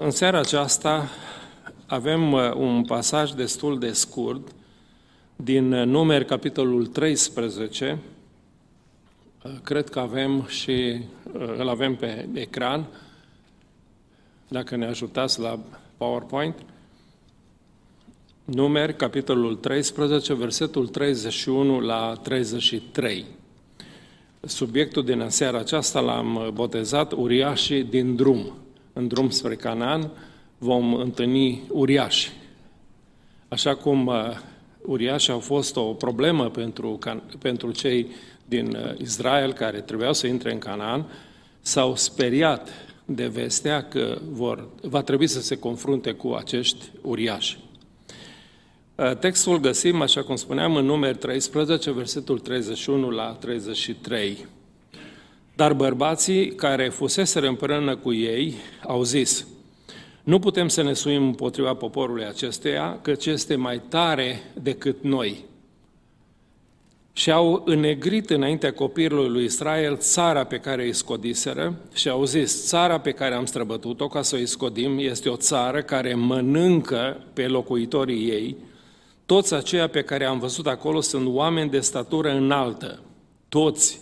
În 0.00 0.10
seara 0.10 0.38
aceasta 0.38 1.08
avem 1.86 2.32
uh, 2.32 2.52
un 2.54 2.84
pasaj 2.84 3.30
destul 3.30 3.78
de 3.78 3.92
scurt 3.92 4.54
din 5.36 5.72
uh, 5.72 5.86
numeri 5.86 6.24
capitolul 6.24 6.86
13. 6.86 7.98
Uh, 9.42 9.52
cred 9.62 9.88
că 9.88 9.98
avem 9.98 10.46
și 10.46 11.00
îl 11.32 11.68
avem 11.68 11.94
pe 11.94 12.28
ecran, 12.32 12.86
dacă 14.48 14.76
ne 14.76 14.86
ajutați 14.86 15.40
la 15.40 15.58
PowerPoint. 15.96 16.54
Numeri, 18.44 18.96
capitolul 18.96 19.54
13, 19.54 20.34
versetul 20.34 20.88
31 20.88 21.80
la 21.80 22.20
33. 22.22 23.24
Subiectul 24.40 25.04
din 25.04 25.26
seara 25.28 25.58
aceasta 25.58 26.00
l-am 26.00 26.50
botezat 26.54 27.12
Uriașii 27.12 27.84
din 27.84 28.16
drum 28.16 28.52
în 28.96 29.08
drum 29.08 29.30
spre 29.30 29.54
Canaan, 29.54 30.10
vom 30.58 30.94
întâlni 30.94 31.62
uriași. 31.70 32.32
Așa 33.48 33.74
cum 33.74 34.06
uh, 34.06 34.14
uriașii 34.82 35.32
au 35.32 35.38
fost 35.38 35.76
o 35.76 35.82
problemă 35.82 36.50
pentru, 36.50 36.98
pentru 37.38 37.70
cei 37.70 38.06
din 38.44 38.76
uh, 38.76 38.98
Israel 38.98 39.52
care 39.52 39.80
trebuiau 39.80 40.12
să 40.12 40.26
intre 40.26 40.52
în 40.52 40.58
Canaan, 40.58 41.06
s-au 41.60 41.96
speriat 41.96 42.68
de 43.04 43.26
vestea 43.26 43.82
că 43.82 44.18
vor, 44.30 44.68
va 44.82 45.02
trebui 45.02 45.26
să 45.26 45.40
se 45.40 45.58
confrunte 45.58 46.12
cu 46.12 46.32
acești 46.32 46.84
uriași. 47.02 47.58
Uh, 48.94 49.16
textul 49.16 49.60
găsim, 49.60 50.00
așa 50.00 50.22
cum 50.22 50.36
spuneam, 50.36 50.76
în 50.76 50.84
numeri 50.84 51.18
13, 51.18 51.90
versetul 51.90 52.38
31 52.38 53.10
la 53.10 53.36
33. 53.40 54.46
Dar 55.56 55.72
bărbații 55.72 56.54
care 56.54 56.88
fuseseră 56.88 57.48
împreună 57.48 57.96
cu 57.96 58.12
ei 58.12 58.54
au 58.86 59.02
zis, 59.02 59.46
nu 60.22 60.38
putem 60.38 60.68
să 60.68 60.82
ne 60.82 60.92
suim 60.92 61.22
împotriva 61.22 61.74
poporului 61.74 62.24
acesteia, 62.24 62.98
căci 63.02 63.26
este 63.26 63.54
mai 63.54 63.82
tare 63.88 64.42
decât 64.62 64.96
noi. 65.02 65.44
Și 67.12 67.30
au 67.30 67.62
înnegrit 67.64 68.30
înaintea 68.30 68.72
copilului 68.72 69.28
lui 69.28 69.44
Israel 69.44 69.96
țara 69.96 70.44
pe 70.44 70.58
care 70.58 70.84
îi 70.84 70.92
scodiseră 70.92 71.74
și 71.94 72.08
au 72.08 72.24
zis, 72.24 72.66
țara 72.66 73.00
pe 73.00 73.10
care 73.10 73.34
am 73.34 73.44
străbătut-o 73.44 74.08
ca 74.08 74.22
să 74.22 74.38
o 74.42 74.44
scodim 74.44 74.98
este 74.98 75.28
o 75.28 75.36
țară 75.36 75.82
care 75.82 76.14
mănâncă 76.14 77.24
pe 77.32 77.46
locuitorii 77.46 78.28
ei. 78.28 78.56
Toți 79.26 79.54
aceia 79.54 79.88
pe 79.88 80.02
care 80.02 80.24
am 80.24 80.38
văzut 80.38 80.66
acolo 80.66 81.00
sunt 81.00 81.26
oameni 81.26 81.70
de 81.70 81.80
statură 81.80 82.30
înaltă. 82.30 83.00
Toți, 83.48 84.00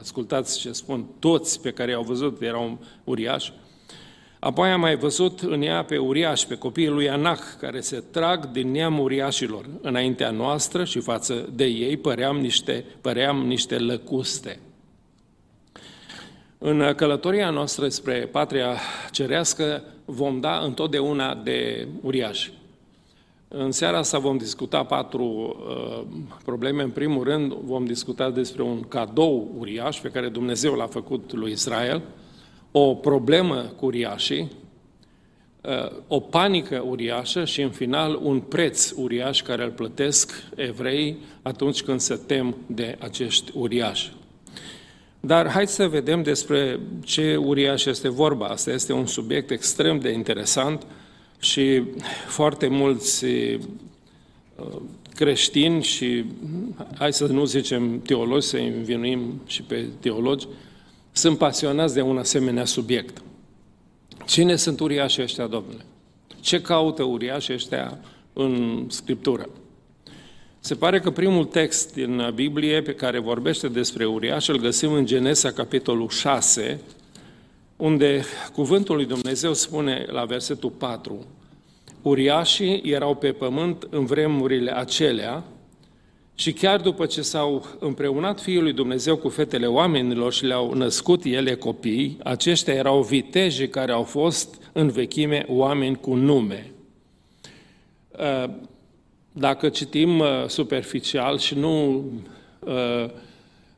ascultați 0.00 0.58
ce 0.58 0.72
spun, 0.72 1.06
toți 1.18 1.60
pe 1.60 1.70
care 1.70 1.90
i-au 1.90 2.02
văzut 2.02 2.42
erau 2.42 2.78
uriași. 3.04 3.52
Apoi 4.38 4.70
am 4.70 4.80
mai 4.80 4.96
văzut 4.96 5.40
în 5.40 5.62
ea 5.62 5.84
pe 5.84 5.98
uriaș, 5.98 6.44
pe 6.44 6.54
copiii 6.54 6.88
lui 6.88 7.10
Anac, 7.10 7.56
care 7.60 7.80
se 7.80 8.02
trag 8.10 8.50
din 8.50 8.70
neam 8.70 8.98
uriașilor. 8.98 9.66
Înaintea 9.80 10.30
noastră 10.30 10.84
și 10.84 11.00
față 11.00 11.48
de 11.54 11.64
ei 11.64 11.96
păream 11.96 12.36
niște, 12.36 12.84
păream 13.00 13.46
niște 13.46 13.78
lăcuste. 13.78 14.58
În 16.58 16.94
călătoria 16.96 17.50
noastră 17.50 17.88
spre 17.88 18.28
patria 18.32 18.76
cerească 19.10 19.82
vom 20.04 20.40
da 20.40 20.58
întotdeauna 20.58 21.34
de 21.34 21.88
uriași. 22.02 22.52
În 23.48 23.72
seara 23.72 23.98
asta 23.98 24.18
vom 24.18 24.36
discuta 24.36 24.84
patru 24.84 25.24
uh, 25.24 26.06
probleme. 26.44 26.82
În 26.82 26.90
primul 26.90 27.24
rând, 27.24 27.52
vom 27.52 27.84
discuta 27.84 28.30
despre 28.30 28.62
un 28.62 28.82
cadou 28.82 29.54
uriaș 29.58 30.00
pe 30.00 30.08
care 30.08 30.28
Dumnezeu 30.28 30.74
l-a 30.74 30.86
făcut 30.86 31.32
lui 31.32 31.50
Israel, 31.50 32.02
o 32.72 32.94
problemă 32.94 33.72
cu 33.76 33.86
uriașii, 33.86 34.52
uh, 35.60 35.90
o 36.08 36.20
panică 36.20 36.84
uriașă 36.88 37.44
și, 37.44 37.62
în 37.62 37.70
final, 37.70 38.18
un 38.22 38.40
preț 38.40 38.90
uriaș 38.96 39.42
care 39.42 39.64
îl 39.64 39.70
plătesc 39.70 40.32
evrei 40.54 41.16
atunci 41.42 41.82
când 41.82 42.00
se 42.00 42.14
tem 42.26 42.56
de 42.66 42.96
acești 43.00 43.52
uriași. 43.54 44.12
Dar 45.20 45.48
hai 45.48 45.66
să 45.66 45.88
vedem 45.88 46.22
despre 46.22 46.80
ce 47.04 47.36
uriaș 47.36 47.84
este 47.84 48.08
vorba. 48.08 48.46
Asta 48.46 48.70
este 48.70 48.92
un 48.92 49.06
subiect 49.06 49.50
extrem 49.50 49.98
de 49.98 50.10
interesant 50.10 50.86
și 51.38 51.82
foarte 52.26 52.68
mulți 52.68 53.24
uh, 53.24 53.60
creștini 55.14 55.82
și, 55.82 56.24
hai 56.98 57.12
să 57.12 57.26
nu 57.26 57.44
zicem 57.44 58.00
teologi, 58.00 58.46
să 58.46 58.56
învinuim 58.56 59.40
și 59.46 59.62
pe 59.62 59.86
teologi, 60.00 60.46
sunt 61.12 61.38
pasionați 61.38 61.94
de 61.94 62.00
un 62.00 62.18
asemenea 62.18 62.64
subiect. 62.64 63.22
Cine 64.26 64.56
sunt 64.56 64.80
uriașii 64.80 65.22
ăștia, 65.22 65.46
domnule? 65.46 65.84
Ce 66.40 66.60
caută 66.60 67.02
uriașii 67.02 67.54
ăștia 67.54 67.98
în 68.32 68.84
Scriptură? 68.88 69.48
Se 70.60 70.74
pare 70.74 71.00
că 71.00 71.10
primul 71.10 71.44
text 71.44 71.94
din 71.94 72.30
Biblie 72.34 72.82
pe 72.82 72.94
care 72.94 73.18
vorbește 73.18 73.68
despre 73.68 74.04
uriaș 74.04 74.48
îl 74.48 74.58
găsim 74.58 74.92
în 74.92 75.06
Genesa, 75.06 75.52
capitolul 75.52 76.08
6, 76.08 76.80
unde 77.76 78.24
cuvântul 78.52 78.96
lui 78.96 79.06
Dumnezeu 79.06 79.52
spune 79.52 80.06
la 80.08 80.24
versetul 80.24 80.70
4, 80.70 81.26
Uriașii 82.02 82.82
erau 82.84 83.14
pe 83.14 83.32
pământ 83.32 83.86
în 83.90 84.04
vremurile 84.04 84.76
acelea 84.76 85.44
și 86.34 86.52
chiar 86.52 86.80
după 86.80 87.06
ce 87.06 87.22
s-au 87.22 87.66
împreunat 87.78 88.40
Fiul 88.40 88.62
lui 88.62 88.72
Dumnezeu 88.72 89.16
cu 89.16 89.28
fetele 89.28 89.66
oamenilor 89.66 90.32
și 90.32 90.44
le-au 90.44 90.74
născut 90.74 91.24
ele 91.24 91.54
copii, 91.54 92.18
aceștia 92.22 92.74
erau 92.74 93.02
viteji 93.02 93.68
care 93.68 93.92
au 93.92 94.02
fost 94.02 94.70
în 94.72 94.88
vechime 94.88 95.44
oameni 95.48 95.96
cu 95.96 96.14
nume. 96.14 96.70
Uh, 98.18 98.50
dacă 99.32 99.68
citim 99.68 100.18
uh, 100.18 100.26
superficial 100.46 101.38
și 101.38 101.54
nu 101.54 102.04
uh, 102.58 103.10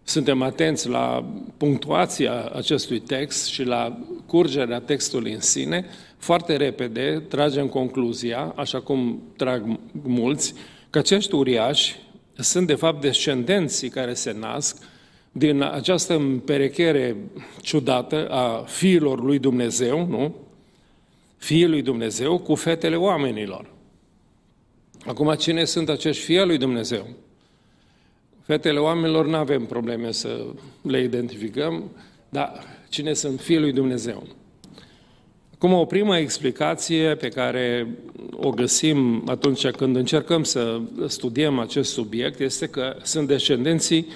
suntem 0.09 0.43
atenți 0.43 0.89
la 0.89 1.25
punctuația 1.57 2.51
acestui 2.55 2.99
text 3.01 3.47
și 3.47 3.63
la 3.63 3.99
curgerea 4.27 4.81
textului 4.81 5.33
în 5.33 5.41
sine, 5.41 5.85
foarte 6.19 6.57
repede 6.57 7.25
tragem 7.29 7.67
concluzia, 7.67 8.53
așa 8.57 8.81
cum 8.81 9.23
trag 9.37 9.79
mulți, 10.03 10.55
că 10.91 10.99
acești 10.99 11.35
uriași 11.35 11.97
sunt 12.37 12.67
de 12.67 12.75
fapt 12.75 13.01
descendenții 13.01 13.89
care 13.89 14.15
se 14.15 14.33
nasc 14.33 14.83
din 15.33 15.63
această 15.63 16.15
împerechere 16.15 17.17
ciudată 17.63 18.29
a 18.29 18.65
fiilor 18.67 19.23
lui 19.23 19.39
Dumnezeu, 19.39 20.07
nu? 20.07 20.35
Fiii 21.37 21.69
lui 21.69 21.83
Dumnezeu 21.83 22.39
cu 22.39 22.55
fetele 22.55 22.97
oamenilor. 22.97 23.71
Acum, 25.07 25.35
cine 25.35 25.65
sunt 25.65 25.89
acești 25.89 26.25
fii 26.25 26.45
lui 26.45 26.59
Dumnezeu? 26.59 27.07
Fetele 28.49 28.79
oamenilor 28.79 29.27
nu 29.27 29.37
avem 29.37 29.65
probleme 29.65 30.13
să 30.13 30.47
le 30.83 31.03
identificăm, 31.03 31.91
dar 32.29 32.53
cine 32.89 33.13
sunt 33.13 33.41
fiii 33.41 33.59
lui 33.59 33.73
Dumnezeu? 33.73 34.27
Acum, 35.55 35.73
o 35.73 35.85
primă 35.85 36.19
explicație 36.19 37.15
pe 37.15 37.29
care 37.29 37.89
o 38.33 38.51
găsim 38.51 39.23
atunci 39.27 39.67
când 39.67 39.97
încercăm 39.97 40.43
să 40.43 40.81
studiem 41.07 41.59
acest 41.59 41.93
subiect 41.93 42.41
este 42.41 42.67
că 42.67 42.97
sunt 43.03 43.27
descendenții 43.27 44.07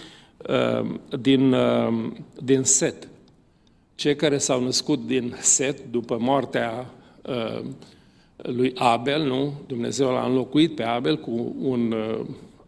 uh, 0.48 0.94
din, 1.20 1.52
uh, 1.52 2.10
din 2.42 2.62
Set. 2.62 3.08
Cei 3.94 4.16
care 4.16 4.38
s-au 4.38 4.62
născut 4.62 5.06
din 5.06 5.36
Set 5.40 5.90
după 5.90 6.16
moartea 6.20 6.94
uh, 7.22 7.60
lui 8.36 8.72
Abel, 8.74 9.22
nu? 9.22 9.52
Dumnezeu 9.66 10.10
l-a 10.10 10.24
înlocuit 10.24 10.74
pe 10.74 10.82
Abel 10.82 11.18
cu 11.18 11.56
un 11.60 11.94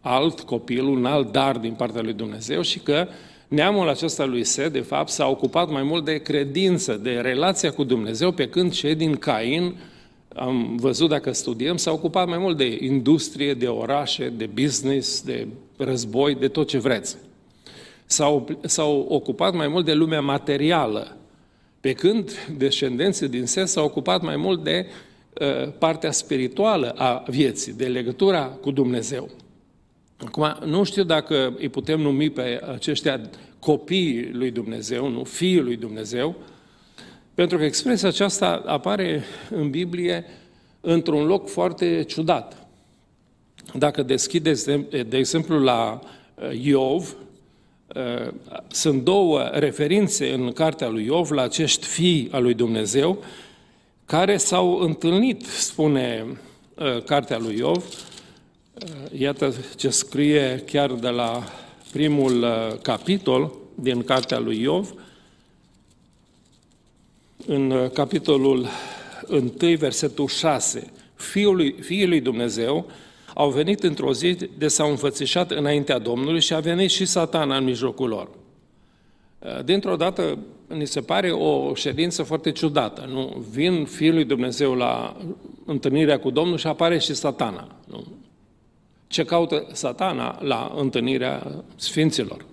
alt 0.07 0.39
copil, 0.39 0.83
un 0.83 1.05
alt 1.05 1.31
dar 1.31 1.57
din 1.57 1.73
partea 1.73 2.01
lui 2.01 2.13
Dumnezeu 2.13 2.61
și 2.61 2.79
că 2.79 3.07
neamul 3.47 3.89
acesta 3.89 4.25
lui 4.25 4.43
Set, 4.43 4.71
de 4.73 4.79
fapt, 4.79 5.09
s-a 5.09 5.27
ocupat 5.27 5.69
mai 5.69 5.83
mult 5.83 6.05
de 6.05 6.17
credință, 6.17 6.93
de 6.93 7.11
relația 7.11 7.71
cu 7.71 7.83
Dumnezeu, 7.83 8.31
pe 8.31 8.49
când 8.49 8.73
cei 8.73 8.95
din 8.95 9.15
Cain, 9.15 9.75
am 10.35 10.75
văzut 10.75 11.09
dacă 11.09 11.31
studiem, 11.31 11.77
s-au 11.77 11.93
ocupat 11.93 12.27
mai 12.27 12.37
mult 12.37 12.57
de 12.57 12.77
industrie, 12.81 13.53
de 13.53 13.67
orașe, 13.67 14.33
de 14.37 14.45
business, 14.45 15.21
de 15.21 15.47
război, 15.77 16.35
de 16.35 16.47
tot 16.47 16.67
ce 16.67 16.77
vreți. 16.77 17.17
S-au, 18.05 18.59
s-au 18.61 19.05
ocupat 19.09 19.53
mai 19.53 19.67
mult 19.67 19.85
de 19.85 19.93
lumea 19.93 20.21
materială, 20.21 21.17
pe 21.79 21.93
când 21.93 22.31
descendenții 22.57 23.27
din 23.27 23.45
Set 23.45 23.67
s-au 23.67 23.85
ocupat 23.85 24.21
mai 24.21 24.35
mult 24.35 24.63
de 24.63 24.85
uh, 25.41 25.71
partea 25.77 26.11
spirituală 26.11 26.89
a 26.89 27.23
vieții, 27.27 27.73
de 27.73 27.85
legătura 27.85 28.43
cu 28.45 28.71
Dumnezeu. 28.71 29.29
Acum, 30.17 30.57
nu 30.65 30.83
știu 30.83 31.03
dacă 31.03 31.53
îi 31.57 31.69
putem 31.69 32.01
numi 32.01 32.29
pe 32.29 32.61
aceștia 32.73 33.21
copiii 33.59 34.29
lui 34.31 34.51
Dumnezeu, 34.51 35.09
nu 35.09 35.23
fiii 35.23 35.59
lui 35.59 35.75
Dumnezeu, 35.75 36.35
pentru 37.33 37.57
că 37.57 37.63
expresia 37.63 38.07
aceasta 38.07 38.63
apare 38.65 39.23
în 39.49 39.69
Biblie 39.69 40.25
într-un 40.81 41.25
loc 41.25 41.49
foarte 41.49 42.03
ciudat. 42.03 42.67
Dacă 43.73 44.03
deschideți, 44.03 44.65
de 45.07 45.17
exemplu, 45.17 45.59
la 45.59 45.99
uh, 46.35 46.59
Iov, 46.61 47.15
uh, 47.95 48.33
sunt 48.67 49.03
două 49.03 49.41
referințe 49.41 50.33
în 50.33 50.51
cartea 50.51 50.87
lui 50.87 51.05
Iov 51.05 51.31
la 51.31 51.41
acești 51.41 51.85
fii 51.85 52.29
al 52.31 52.43
lui 52.43 52.53
Dumnezeu, 52.53 53.23
care 54.05 54.37
s-au 54.37 54.79
întâlnit, 54.79 55.45
spune 55.45 56.25
uh, 56.75 57.03
cartea 57.03 57.37
lui 57.37 57.57
Iov, 57.57 57.77
uh, 57.77 58.14
iată 59.17 59.53
ce 59.75 59.89
scrie 59.89 60.63
chiar 60.65 60.91
de 60.91 61.09
la 61.09 61.43
primul 61.91 62.43
uh, 62.43 62.77
capitol 62.81 63.51
din 63.75 64.03
cartea 64.03 64.39
lui 64.39 64.61
Iov, 64.61 64.93
în 67.47 67.71
uh, 67.71 67.89
capitolul 67.89 68.67
1, 69.29 69.51
versetul 69.77 70.27
6, 70.27 70.91
Fiul 71.15 71.55
lui, 71.55 71.71
Fiul 71.71 72.09
lui 72.09 72.21
Dumnezeu 72.21 72.85
au 73.33 73.49
venit 73.49 73.83
într-o 73.83 74.13
zi 74.13 74.37
de 74.57 74.67
s-au 74.67 74.89
înfățișat 74.89 75.51
înaintea 75.51 75.99
Domnului 75.99 76.41
și 76.41 76.53
a 76.53 76.59
venit 76.59 76.89
și 76.89 77.05
satana 77.05 77.57
în 77.57 77.63
mijlocul 77.63 78.09
lor. 78.09 78.29
Uh, 79.39 79.63
dintr-o 79.63 79.95
dată, 79.95 80.37
ni 80.67 80.87
se 80.87 81.01
pare 81.01 81.31
o 81.31 81.75
ședință 81.75 82.23
foarte 82.23 82.51
ciudată. 82.51 83.09
Nu? 83.11 83.45
Vin 83.51 83.85
Fiul 83.85 84.13
lui 84.13 84.25
Dumnezeu 84.25 84.73
la 84.73 85.17
întâlnirea 85.65 86.19
cu 86.19 86.29
Domnul 86.29 86.57
și 86.57 86.67
apare 86.67 86.99
și 86.99 87.13
satana. 87.13 87.67
Nu? 87.87 88.03
Ce 89.15 89.25
caută 89.25 89.67
satana 89.71 90.39
la 90.41 90.73
întâlnirea 90.75 91.63
Sfinților? 91.75 92.45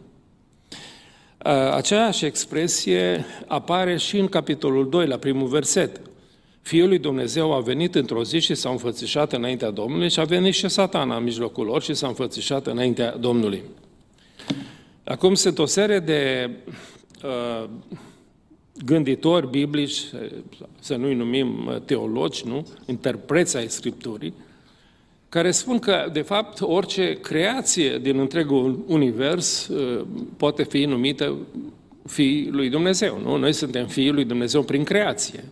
Aceeași 1.72 2.24
expresie 2.24 3.24
apare 3.46 3.96
și 3.96 4.18
în 4.18 4.28
capitolul 4.28 4.88
2, 4.88 5.06
la 5.06 5.16
primul 5.16 5.48
verset. 5.48 6.00
Fiul 6.60 6.88
lui 6.88 6.98
Dumnezeu 6.98 7.52
a 7.52 7.60
venit 7.60 7.94
într-o 7.94 8.24
zi 8.24 8.38
și 8.38 8.54
s-a 8.54 8.70
înfățișat 8.70 9.32
înaintea 9.32 9.70
Domnului 9.70 10.10
și 10.10 10.20
a 10.20 10.24
venit 10.24 10.54
și 10.54 10.68
satana 10.68 11.16
în 11.16 11.22
mijlocul 11.22 11.66
lor 11.66 11.82
și 11.82 11.94
s-a 11.94 12.06
înfățișat 12.06 12.66
înaintea 12.66 13.16
Domnului. 13.16 13.62
Acum 15.04 15.34
sunt 15.34 15.58
o 15.58 15.66
serie 15.66 15.98
de 15.98 16.50
uh, 17.24 17.68
gânditori 18.84 19.50
biblici, 19.50 20.00
să 20.80 20.96
nu-i 20.96 21.14
numim 21.14 21.82
teologi, 21.84 22.46
nu? 22.46 22.66
interpreți 22.86 23.56
ai 23.56 23.68
Scripturii, 23.68 24.34
care 25.32 25.50
spun 25.50 25.78
că, 25.78 26.08
de 26.12 26.20
fapt, 26.20 26.60
orice 26.60 27.18
creație 27.20 27.98
din 27.98 28.18
întregul 28.18 28.84
univers 28.86 29.68
uh, 29.68 30.04
poate 30.36 30.62
fi 30.62 30.84
numită 30.84 31.36
fii 32.06 32.48
lui 32.50 32.68
Dumnezeu. 32.70 33.20
Nu? 33.24 33.36
Noi 33.36 33.52
suntem 33.52 33.86
fiii 33.86 34.10
lui 34.10 34.24
Dumnezeu 34.24 34.62
prin 34.62 34.84
creație. 34.84 35.44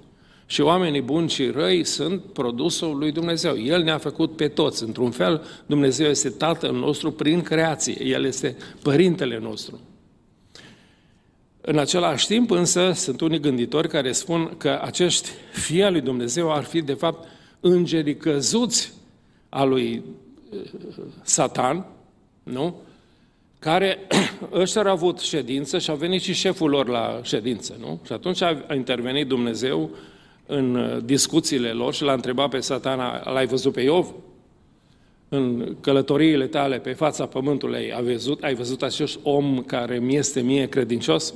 Și 0.46 0.60
oamenii 0.60 1.00
buni 1.00 1.28
și 1.28 1.46
răi 1.46 1.84
sunt 1.84 2.22
produsul 2.22 2.98
lui 2.98 3.12
Dumnezeu. 3.12 3.58
El 3.58 3.82
ne-a 3.82 3.98
făcut 3.98 4.36
pe 4.36 4.48
toți. 4.48 4.82
Într-un 4.82 5.10
fel, 5.10 5.42
Dumnezeu 5.66 6.08
este 6.08 6.28
Tatăl 6.28 6.72
nostru 6.72 7.12
prin 7.12 7.42
creație. 7.42 8.04
El 8.04 8.24
este 8.24 8.56
Părintele 8.82 9.38
nostru. 9.38 9.80
În 11.60 11.78
același 11.78 12.26
timp, 12.26 12.50
însă, 12.50 12.92
sunt 12.94 13.20
unii 13.20 13.40
gânditori 13.40 13.88
care 13.88 14.12
spun 14.12 14.54
că 14.56 14.80
acești 14.84 15.28
fii 15.52 15.82
al 15.82 15.92
lui 15.92 16.00
Dumnezeu 16.00 16.52
ar 16.52 16.62
fi, 16.64 16.82
de 16.82 16.94
fapt, 16.94 17.28
îngerii 17.60 18.16
căzuți 18.16 18.98
a 19.50 19.64
lui 19.64 20.02
uh, 20.50 20.58
Satan, 21.22 21.86
nu? 22.42 22.74
care 23.60 23.98
ăștia 24.52 24.82
au 24.82 24.92
avut 24.92 25.18
ședință 25.18 25.78
și 25.78 25.90
a 25.90 25.94
venit 25.94 26.22
și 26.22 26.32
șeful 26.32 26.70
lor 26.70 26.88
la 26.88 27.20
ședință, 27.22 27.76
nu? 27.80 28.00
Și 28.06 28.12
atunci 28.12 28.42
a 28.42 28.64
intervenit 28.74 29.26
Dumnezeu 29.26 29.90
în 30.46 30.74
uh, 30.74 31.04
discuțiile 31.04 31.70
lor 31.70 31.94
și 31.94 32.02
l-a 32.02 32.12
întrebat 32.12 32.50
pe 32.50 32.60
satana, 32.60 33.30
l-ai 33.32 33.46
văzut 33.46 33.72
pe 33.72 33.80
Iov? 33.80 34.14
În 35.28 35.76
călătoriile 35.80 36.46
tale 36.46 36.78
pe 36.78 36.92
fața 36.92 37.26
pământului 37.26 37.92
ai 37.92 38.02
văzut, 38.02 38.42
ai 38.42 38.54
văzut 38.54 38.82
acest 38.82 39.18
om 39.22 39.62
care 39.62 39.98
mi 39.98 40.16
este 40.16 40.40
mie 40.40 40.68
credincios? 40.68 41.34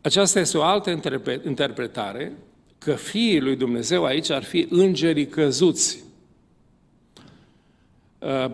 Aceasta 0.00 0.40
este 0.40 0.58
o 0.58 0.62
altă 0.62 1.00
interpretare, 1.46 2.32
că 2.78 2.92
fiii 2.92 3.40
lui 3.40 3.56
Dumnezeu 3.56 4.04
aici 4.04 4.30
ar 4.30 4.42
fi 4.42 4.66
îngerii 4.70 5.26
căzuți, 5.26 6.03
Uh, 6.03 6.03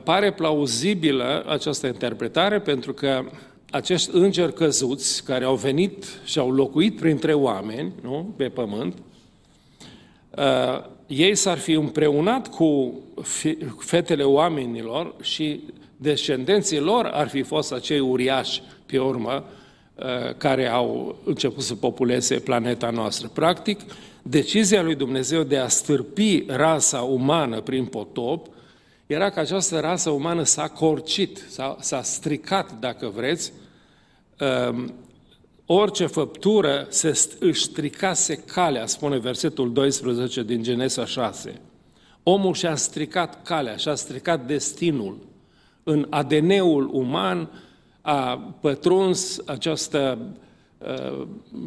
pare 0.02 0.32
plauzibilă 0.32 1.44
această 1.48 1.86
interpretare 1.86 2.60
pentru 2.60 2.92
că 2.92 3.24
acești 3.70 4.10
îngeri 4.12 4.52
căzuți 4.52 5.24
care 5.24 5.44
au 5.44 5.54
venit 5.54 6.04
și 6.24 6.38
au 6.38 6.50
locuit 6.50 6.96
printre 7.00 7.34
oameni 7.34 7.92
nu, 8.02 8.34
pe 8.36 8.48
pământ, 8.48 8.94
uh, 10.36 10.84
ei 11.06 11.34
s-ar 11.34 11.58
fi 11.58 11.72
împreunat 11.72 12.48
cu 12.48 13.00
fetele 13.78 14.22
oamenilor 14.22 15.14
și 15.20 15.60
descendenții 15.96 16.78
lor 16.78 17.04
ar 17.04 17.28
fi 17.28 17.42
fost 17.42 17.72
acei 17.72 18.00
uriași 18.00 18.62
pe 18.86 18.98
urmă 18.98 19.44
uh, 19.94 20.34
care 20.36 20.68
au 20.68 21.16
început 21.24 21.62
să 21.62 21.74
populeze 21.74 22.34
planeta 22.34 22.90
noastră. 22.90 23.30
Practic, 23.34 23.80
decizia 24.22 24.82
lui 24.82 24.94
Dumnezeu 24.94 25.42
de 25.42 25.56
a 25.56 25.68
stârpi 25.68 26.44
rasa 26.46 26.98
umană 27.00 27.60
prin 27.60 27.84
potop 27.84 28.46
era 29.10 29.30
că 29.30 29.40
această 29.40 29.80
rasă 29.80 30.10
umană 30.10 30.42
s-a 30.42 30.68
corcit, 30.68 31.44
s-a, 31.48 31.76
s-a 31.80 32.02
stricat, 32.02 32.78
dacă 32.78 33.08
vreți, 33.08 33.52
um, 34.70 34.94
orice 35.66 36.06
făptură 36.06 36.86
se, 36.88 37.28
își 37.40 37.62
stricase 37.62 38.36
calea, 38.36 38.86
spune 38.86 39.18
versetul 39.18 39.72
12 39.72 40.42
din 40.42 40.62
Genesa 40.62 41.04
6. 41.04 41.60
Omul 42.22 42.54
și-a 42.54 42.76
stricat 42.76 43.42
calea, 43.42 43.76
și-a 43.76 43.94
stricat 43.94 44.46
destinul. 44.46 45.18
În 45.82 46.06
ADN-ul 46.10 46.90
uman 46.92 47.50
a 48.00 48.36
pătruns 48.60 49.38
această 49.46 50.18
Uh, 50.18 50.49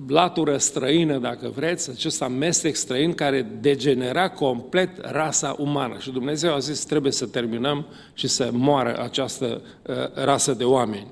latură 0.08 0.58
străină, 0.58 1.18
dacă 1.18 1.50
vreți, 1.50 1.90
acest 1.90 2.22
amestec 2.22 2.76
străin 2.76 3.14
care 3.14 3.42
degenera 3.60 4.30
complet 4.30 4.90
rasa 5.02 5.56
umană. 5.60 5.98
Și 6.00 6.12
Dumnezeu 6.12 6.54
a 6.54 6.60
zis, 6.60 6.86
trebuie 6.86 7.12
să 7.12 7.26
terminăm 7.26 7.86
și 8.14 8.28
să 8.28 8.50
moară 8.52 8.98
această 9.02 9.62
uh, 9.88 9.96
rasă 10.14 10.54
de 10.54 10.64
oameni. 10.64 11.12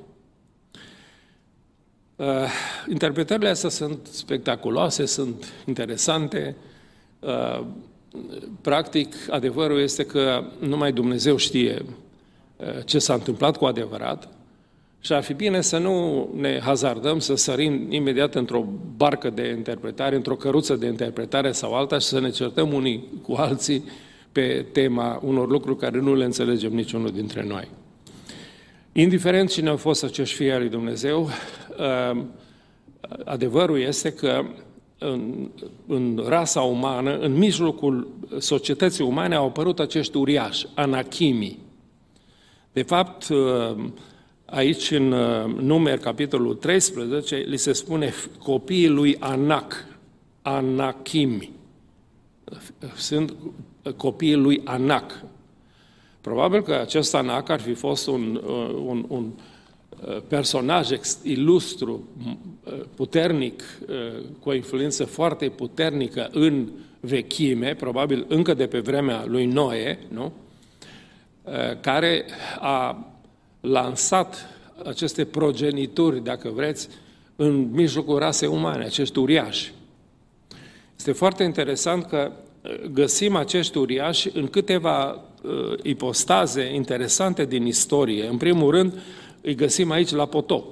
Uh, 2.16 2.26
interpretările 2.90 3.50
astea 3.50 3.70
sunt 3.70 4.08
spectaculoase, 4.12 5.06
sunt 5.06 5.54
interesante. 5.66 6.56
Practic, 8.62 9.16
adevărul 9.30 9.80
este 9.80 10.06
că 10.06 10.44
numai 10.60 10.92
Dumnezeu 10.92 11.38
știe 11.38 11.86
ce 12.86 13.00
s-a 13.00 13.14
întâmplat 13.14 13.58
cu 13.58 13.66
adevărat, 13.66 14.30
și 15.04 15.14
ar 15.14 15.24
fi 15.24 15.34
bine 15.34 15.62
să 15.62 15.78
nu 15.78 16.28
ne 16.36 16.60
hazardăm 16.60 17.20
să 17.20 17.36
sărim 17.36 17.92
imediat 17.92 18.36
într-o 18.36 18.66
barcă 18.96 19.30
de 19.30 19.54
interpretare, 19.58 20.16
într-o 20.16 20.36
căruță 20.36 20.76
de 20.76 20.86
interpretare 20.86 21.52
sau 21.52 21.74
alta 21.74 22.00
și 22.00 22.06
să 22.06 22.20
ne 22.20 22.30
certăm 22.30 22.74
unii 22.74 23.08
cu 23.22 23.34
alții 23.34 23.84
pe 24.32 24.66
tema 24.72 25.20
unor 25.24 25.50
lucruri 25.50 25.78
care 25.78 26.00
nu 26.00 26.16
le 26.16 26.24
înțelegem 26.24 26.74
niciunul 26.74 27.12
dintre 27.12 27.44
noi. 27.44 27.68
Indiferent 28.92 29.50
cine 29.50 29.70
au 29.70 29.78
fost 29.78 30.04
acești 30.04 30.36
fii 30.36 30.52
al 30.52 30.60
lui 30.60 30.70
Dumnezeu, 30.70 31.30
uh, 31.78 32.22
adevărul 33.26 33.80
este 33.80 34.14
că 34.14 34.44
în, 34.98 35.50
în 35.88 36.24
rasa 36.28 36.62
umană, 36.62 37.18
în 37.18 37.34
mijlocul 37.34 38.08
societății 38.38 39.04
umane, 39.04 39.36
au 39.36 39.46
apărut 39.46 39.80
acești 39.80 40.18
uriași, 40.18 40.68
anachimii. 40.76 41.60
De 42.74 42.82
fapt, 42.82 43.28
uh, 43.30 43.86
Aici, 44.52 44.92
în 44.92 45.12
uh, 45.12 45.54
numer, 45.60 45.98
capitolul 45.98 46.56
13, 46.56 47.36
li 47.36 47.58
se 47.58 47.74
spune 47.74 48.14
copiii 48.40 48.88
lui 48.88 49.16
Anac, 49.20 49.86
Anachimi. 50.42 51.52
Sunt 52.96 53.34
copiii 53.96 54.36
lui 54.36 54.62
Anac. 54.64 55.24
Probabil 56.22 56.62
că 56.62 56.74
acest 56.74 57.16
Anac 57.16 57.50
ar 57.50 57.60
fi 57.60 57.74
fost 57.74 58.08
un, 58.08 58.42
uh, 58.46 58.84
un, 58.86 59.06
un 59.08 59.32
uh, 60.06 60.22
personaj 60.28 60.90
ilustru, 61.24 62.08
puternic, 62.96 63.64
cu 64.40 64.50
o 64.50 64.54
influență 64.54 65.06
foarte 65.06 65.50
puternică 65.50 66.30
în 66.32 66.70
vechime, 67.00 67.76
probabil 67.76 68.26
încă 68.28 68.54
de 68.54 68.68
pe 68.68 68.80
vremea 68.80 69.26
lui 69.26 69.46
Noe, 69.46 70.00
nu? 70.08 70.34
care 71.82 72.26
a 72.60 73.11
lansat 73.62 74.50
aceste 74.86 75.26
progenituri, 75.26 76.24
dacă 76.24 76.50
vreți, 76.50 76.88
în 77.36 77.70
mijlocul 77.72 78.18
rasei 78.18 78.48
umane, 78.48 78.84
acești 78.84 79.20
uriași. 79.20 79.74
Este 80.96 81.12
foarte 81.12 81.44
interesant 81.44 82.06
că 82.06 82.32
uh, 82.62 82.82
găsim 82.94 83.36
acești 83.36 83.78
uriași 83.78 84.30
în 84.34 84.48
câteva 84.48 85.10
uh, 85.12 85.80
ipostaze 85.84 86.74
interesante 86.74 87.46
din 87.46 87.66
istorie. 87.66 88.28
În 88.28 88.38
primul 88.38 88.72
rând, 88.72 89.00
îi 89.42 89.56
găsim 89.56 89.92
aici 89.92 90.12
la 90.12 90.26
potop. 90.26 90.66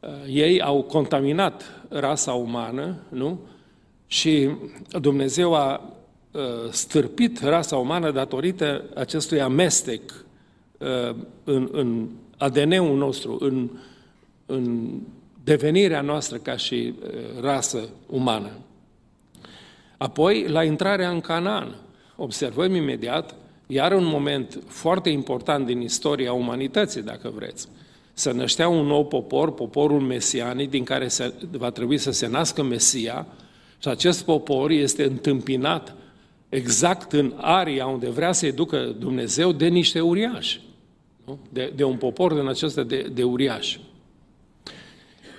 Uh, 0.00 0.08
ei 0.28 0.62
au 0.62 0.82
contaminat 0.82 1.62
rasa 1.88 2.32
umană, 2.32 2.96
nu? 3.08 3.40
Și 4.06 4.50
Dumnezeu 5.00 5.54
a 5.54 5.92
uh, 6.30 6.42
stârpit 6.70 7.40
rasa 7.42 7.76
umană 7.76 8.10
datorită 8.10 8.84
acestui 8.94 9.40
amestec 9.40 10.00
Uh, 10.00 10.25
în, 11.44 11.68
în 11.72 12.08
ADN-ul 12.36 12.96
nostru, 12.96 13.36
în, 13.40 13.68
în 14.46 14.88
devenirea 15.44 16.00
noastră 16.00 16.36
ca 16.36 16.56
și 16.56 16.94
uh, 17.02 17.10
rasă 17.40 17.88
umană. 18.06 18.50
Apoi, 19.96 20.48
la 20.48 20.64
intrarea 20.64 21.10
în 21.10 21.20
Canaan, 21.20 21.76
observăm 22.16 22.74
imediat, 22.74 23.34
iar 23.66 23.92
un 23.92 24.04
moment 24.04 24.62
foarte 24.66 25.08
important 25.08 25.66
din 25.66 25.80
istoria 25.80 26.32
umanității, 26.32 27.02
dacă 27.02 27.32
vreți, 27.34 27.68
să 28.12 28.32
năștea 28.32 28.68
un 28.68 28.86
nou 28.86 29.06
popor, 29.06 29.54
poporul 29.54 30.00
mesianic, 30.00 30.70
din 30.70 30.84
care 30.84 31.08
se, 31.08 31.32
va 31.50 31.70
trebui 31.70 31.98
să 31.98 32.10
se 32.10 32.26
nască 32.26 32.62
Mesia, 32.62 33.26
și 33.78 33.88
acest 33.88 34.24
popor 34.24 34.70
este 34.70 35.04
întâmpinat 35.04 35.94
exact 36.48 37.12
în 37.12 37.32
aria 37.36 37.86
unde 37.86 38.10
vrea 38.10 38.32
să-i 38.32 38.52
ducă 38.52 38.94
Dumnezeu 38.98 39.52
de 39.52 39.66
niște 39.66 40.00
uriași. 40.00 40.60
Nu? 41.26 41.38
De, 41.50 41.72
de 41.76 41.84
un 41.84 41.96
popor 41.96 42.32
din 42.32 42.46
acesta 42.46 42.82
de, 42.82 43.10
de 43.12 43.22
uriași. 43.22 43.80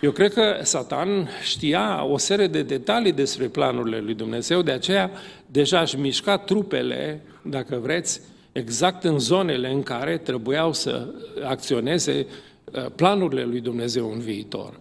Eu 0.02 0.12
cred 0.12 0.34
că 0.34 0.60
Satan 0.64 1.30
știa 1.44 2.04
o 2.06 2.18
serie 2.18 2.48
de 2.48 2.64
detalii 2.64 3.12
despre 3.12 3.48
planurile 3.48 4.00
lui 4.00 4.14
Dumnezeu, 4.14 4.62
de 4.62 4.72
aceea 4.72 5.12
deja 5.46 5.80
își 5.80 6.00
mișca 6.00 6.38
trupele, 6.38 7.22
dacă 7.42 7.78
vreți, 7.78 8.22
exact 8.52 9.04
în 9.04 9.20
zonele 9.20 9.72
în 9.72 9.84
care 9.84 10.18
trebuiau 10.18 10.74
să 10.74 11.08
acționeze 11.44 12.28
uh, 12.64 12.86
planurile 12.96 13.44
lui 13.44 13.60
Dumnezeu 13.60 14.12
în 14.12 14.20
viitor. 14.20 14.80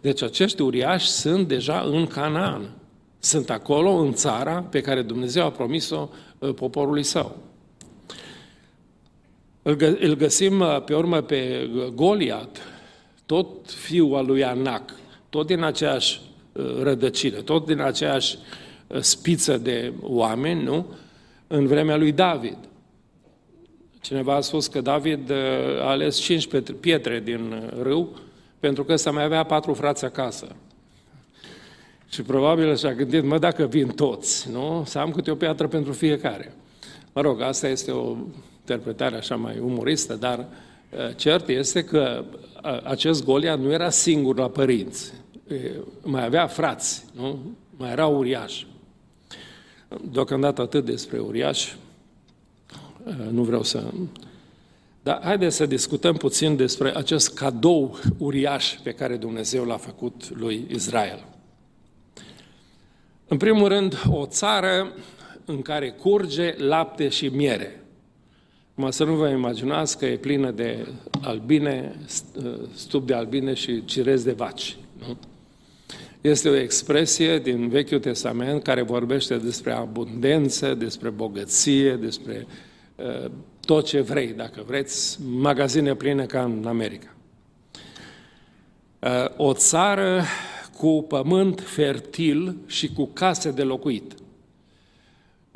Deci 0.00 0.22
acești 0.22 0.62
uriași 0.62 1.08
sunt 1.08 1.48
deja 1.48 1.80
în 1.90 2.06
Canaan. 2.06 2.70
Sunt 3.18 3.50
acolo, 3.50 3.90
în 3.90 4.12
țara 4.12 4.62
pe 4.70 4.80
care 4.80 5.02
Dumnezeu 5.02 5.44
a 5.44 5.50
promis-o 5.50 6.08
uh, 6.38 6.54
poporului 6.54 7.02
său. 7.02 7.36
Îl 10.00 10.14
găsim 10.14 10.60
uh, 10.60 10.82
pe 10.84 10.94
urmă 10.94 11.20
pe 11.20 11.70
Goliat, 11.94 12.58
tot 13.26 13.70
fiul 13.70 14.16
al 14.16 14.26
lui 14.26 14.44
Anac, 14.44 14.90
tot 15.30 15.46
din 15.46 15.62
aceeași 15.62 16.20
uh, 16.52 16.82
rădăcină, 16.82 17.40
tot 17.40 17.66
din 17.66 17.80
aceeași 17.80 18.38
spiță 19.00 19.58
de 19.58 19.92
oameni, 20.00 20.62
nu? 20.62 20.86
În 21.46 21.66
vremea 21.66 21.96
lui 21.96 22.12
David. 22.12 22.58
Cineva 24.00 24.34
a 24.34 24.40
spus 24.40 24.66
că 24.66 24.80
David 24.80 25.30
a 25.80 25.88
ales 25.88 26.18
cinci 26.18 26.48
pietre 26.80 27.20
din 27.20 27.70
râu 27.82 28.16
pentru 28.60 28.84
că 28.84 28.96
să 28.96 29.12
mai 29.12 29.24
avea 29.24 29.42
patru 29.42 29.74
frați 29.74 30.04
acasă. 30.04 30.56
Și 32.08 32.22
probabil 32.22 32.76
și-a 32.76 32.94
gândit, 32.94 33.24
mă, 33.24 33.38
dacă 33.38 33.66
vin 33.66 33.88
toți, 33.88 34.50
nu? 34.50 34.82
Să 34.86 34.98
am 34.98 35.10
câte 35.10 35.30
o 35.30 35.34
piatră 35.34 35.68
pentru 35.68 35.92
fiecare. 35.92 36.54
Mă 37.12 37.20
rog, 37.20 37.40
asta 37.40 37.68
este 37.68 37.90
o 37.90 38.16
interpretare 38.68 39.16
așa 39.16 39.36
mai 39.36 39.58
umoristă, 39.58 40.14
dar 40.14 40.38
uh, 40.38 41.16
cert 41.16 41.48
este 41.48 41.84
că 41.84 42.24
uh, 42.64 42.80
acest 42.84 43.24
Goliat 43.24 43.58
nu 43.58 43.72
era 43.72 43.90
singur 43.90 44.38
la 44.38 44.48
părinți. 44.48 45.12
Mai 46.02 46.24
avea 46.24 46.46
frați, 46.46 47.04
nu? 47.14 47.38
Mai 47.76 47.90
era 47.90 48.06
uriaș. 48.06 48.64
Deocamdată 50.10 50.62
atât 50.62 50.84
despre 50.84 51.18
uriaș. 51.18 51.72
Uh, 53.04 53.14
nu 53.30 53.42
vreau 53.42 53.62
să... 53.62 53.84
Dar 55.02 55.20
haideți 55.22 55.56
să 55.56 55.66
discutăm 55.66 56.14
puțin 56.14 56.56
despre 56.56 56.96
acest 56.96 57.34
cadou 57.34 57.98
uriaș 58.18 58.74
pe 58.82 58.92
care 58.92 59.16
Dumnezeu 59.16 59.64
l-a 59.64 59.76
făcut 59.76 60.38
lui 60.38 60.66
Israel. 60.70 61.24
În 63.28 63.36
primul 63.36 63.68
rând, 63.68 64.02
o 64.10 64.26
țară 64.26 64.92
în 65.44 65.62
care 65.62 65.90
curge 65.90 66.54
lapte 66.56 67.08
și 67.08 67.26
miere. 67.28 67.82
Mă 68.80 68.90
să 68.90 69.04
nu 69.04 69.14
vă 69.14 69.28
imaginați 69.28 69.98
că 69.98 70.06
e 70.06 70.16
plină 70.16 70.50
de 70.50 70.86
albine, 71.20 71.94
stup 72.74 73.06
de 73.06 73.14
albine 73.14 73.54
și 73.54 73.84
cirez 73.84 74.22
de 74.22 74.32
vaci. 74.32 74.76
Nu? 74.98 75.16
Este 76.20 76.48
o 76.48 76.56
expresie 76.56 77.38
din 77.38 77.68
Vechiul 77.68 77.98
Testament 77.98 78.62
care 78.62 78.82
vorbește 78.82 79.36
despre 79.36 79.72
abundență, 79.72 80.74
despre 80.74 81.08
bogăție, 81.08 81.96
despre 81.96 82.46
uh, 82.96 83.30
tot 83.60 83.84
ce 83.84 84.00
vrei, 84.00 84.32
dacă 84.32 84.62
vreți, 84.66 85.18
magazine 85.22 85.94
pline 85.94 86.24
ca 86.24 86.42
în 86.42 86.64
America. 86.66 87.14
Uh, 88.98 89.36
o 89.36 89.52
țară 89.52 90.22
cu 90.76 91.04
pământ 91.08 91.60
fertil 91.60 92.56
și 92.66 92.92
cu 92.92 93.10
case 93.12 93.50
de 93.50 93.62
locuit. 93.62 94.12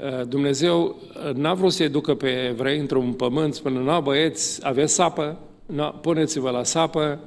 Uh, 0.03 0.27
Dumnezeu 0.29 0.97
uh, 1.27 1.35
n-a 1.35 1.55
vrut 1.55 1.73
să-i 1.73 1.89
ducă 1.89 2.15
pe 2.15 2.47
evrei 2.49 2.79
într-un 2.79 3.13
pământ, 3.13 3.55
spune, 3.55 3.79
nu, 3.79 4.01
băieți, 4.01 4.67
aveți 4.67 4.95
sapă, 4.95 5.39
no, 5.67 5.89
puneți-vă 5.89 6.51
la 6.51 6.65
sapă, 6.65 7.21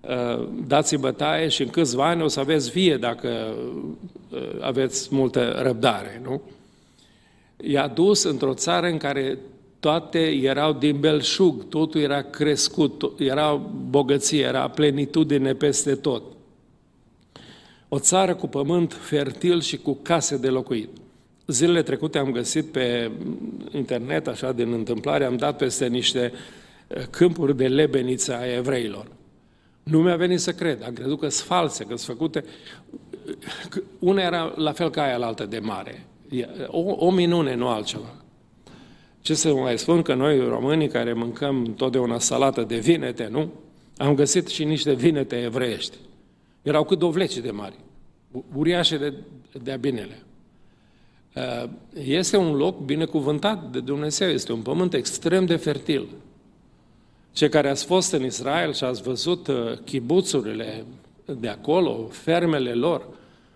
uh, 0.00 0.48
dați-i 0.66 0.96
bătaie 0.96 1.48
și 1.48 1.62
în 1.62 1.68
câțiva 1.68 2.08
ani 2.08 2.22
o 2.22 2.28
să 2.28 2.40
aveți 2.40 2.70
vie 2.70 2.96
dacă 2.96 3.28
aveți 4.60 5.08
multă 5.10 5.60
răbdare, 5.62 6.20
nu? 6.24 6.42
I-a 7.56 7.86
dus 7.86 8.22
într-o 8.22 8.54
țară 8.54 8.86
în 8.86 8.96
care 8.96 9.38
toate 9.80 10.18
erau 10.18 10.72
din 10.72 11.00
belșug, 11.00 11.68
totul 11.68 12.00
era 12.00 12.22
crescut, 12.22 13.12
era 13.18 13.54
bogăție, 13.90 14.42
era 14.42 14.68
plenitudine 14.68 15.54
peste 15.54 15.94
tot. 15.94 16.22
O 17.88 17.98
țară 17.98 18.34
cu 18.34 18.46
pământ 18.46 18.92
fertil 18.92 19.60
și 19.60 19.76
cu 19.76 19.98
case 20.02 20.36
de 20.36 20.48
locuit. 20.48 20.88
Zilele 21.46 21.82
trecute 21.82 22.18
am 22.18 22.32
găsit 22.32 22.66
pe 22.72 23.10
internet, 23.70 24.26
așa 24.26 24.52
din 24.52 24.72
întâmplare, 24.72 25.24
am 25.24 25.36
dat 25.36 25.56
peste 25.56 25.86
niște 25.86 26.32
eh, 26.86 27.02
câmpuri 27.10 27.56
de 27.56 27.68
lebeniță 27.68 28.36
a 28.36 28.54
evreilor. 28.54 29.06
Nu 29.82 30.02
mi-a 30.02 30.16
venit 30.16 30.40
să 30.40 30.52
cred, 30.52 30.84
am 30.84 30.92
crezut 30.92 31.20
că 31.20 31.28
sunt 31.28 31.46
false, 31.46 31.84
că 31.84 31.96
sunt 31.96 32.16
făcute... 32.16 32.44
Una 33.98 34.22
era 34.22 34.52
la 34.56 34.72
fel 34.72 34.90
ca 34.90 35.02
aia 35.02 35.16
la 35.16 35.26
altă 35.26 35.46
de 35.46 35.58
mare. 35.58 36.06
O, 36.66 36.80
o 36.80 37.10
minune, 37.10 37.54
nu 37.54 37.68
altceva. 37.68 38.14
Ce 39.20 39.34
să 39.34 39.54
mai 39.54 39.78
spun 39.78 40.02
că 40.02 40.14
noi, 40.14 40.38
românii, 40.38 40.88
care 40.88 41.12
mâncăm 41.12 41.74
totdeauna 41.76 42.18
salată 42.18 42.62
de 42.62 42.78
vinete, 42.78 43.28
nu? 43.30 43.52
Am 43.96 44.14
găsit 44.14 44.48
și 44.48 44.64
niște 44.64 44.92
vinete 44.92 45.36
evreiești. 45.42 45.96
Erau 46.62 46.84
cât 46.84 46.98
dovleci 46.98 47.38
de 47.38 47.50
mari, 47.50 47.74
uriașe 48.54 48.96
de, 48.96 49.14
de 49.62 49.76
binele. 49.80 50.25
Uh, 51.36 51.68
este 52.04 52.36
un 52.36 52.54
loc 52.54 52.84
binecuvântat 52.84 53.70
de 53.70 53.80
Dumnezeu, 53.80 54.28
este 54.28 54.52
un 54.52 54.60
pământ 54.60 54.94
extrem 54.94 55.44
de 55.44 55.56
fertil. 55.56 56.06
Cei 57.32 57.48
care 57.48 57.68
ați 57.68 57.84
fost 57.84 58.12
în 58.12 58.24
Israel 58.24 58.72
și 58.72 58.84
ați 58.84 59.02
văzut 59.02 59.46
uh, 59.46 59.54
chibuțurile 59.84 60.84
de 61.40 61.48
acolo, 61.48 62.08
fermele 62.10 62.72
lor, 62.72 63.06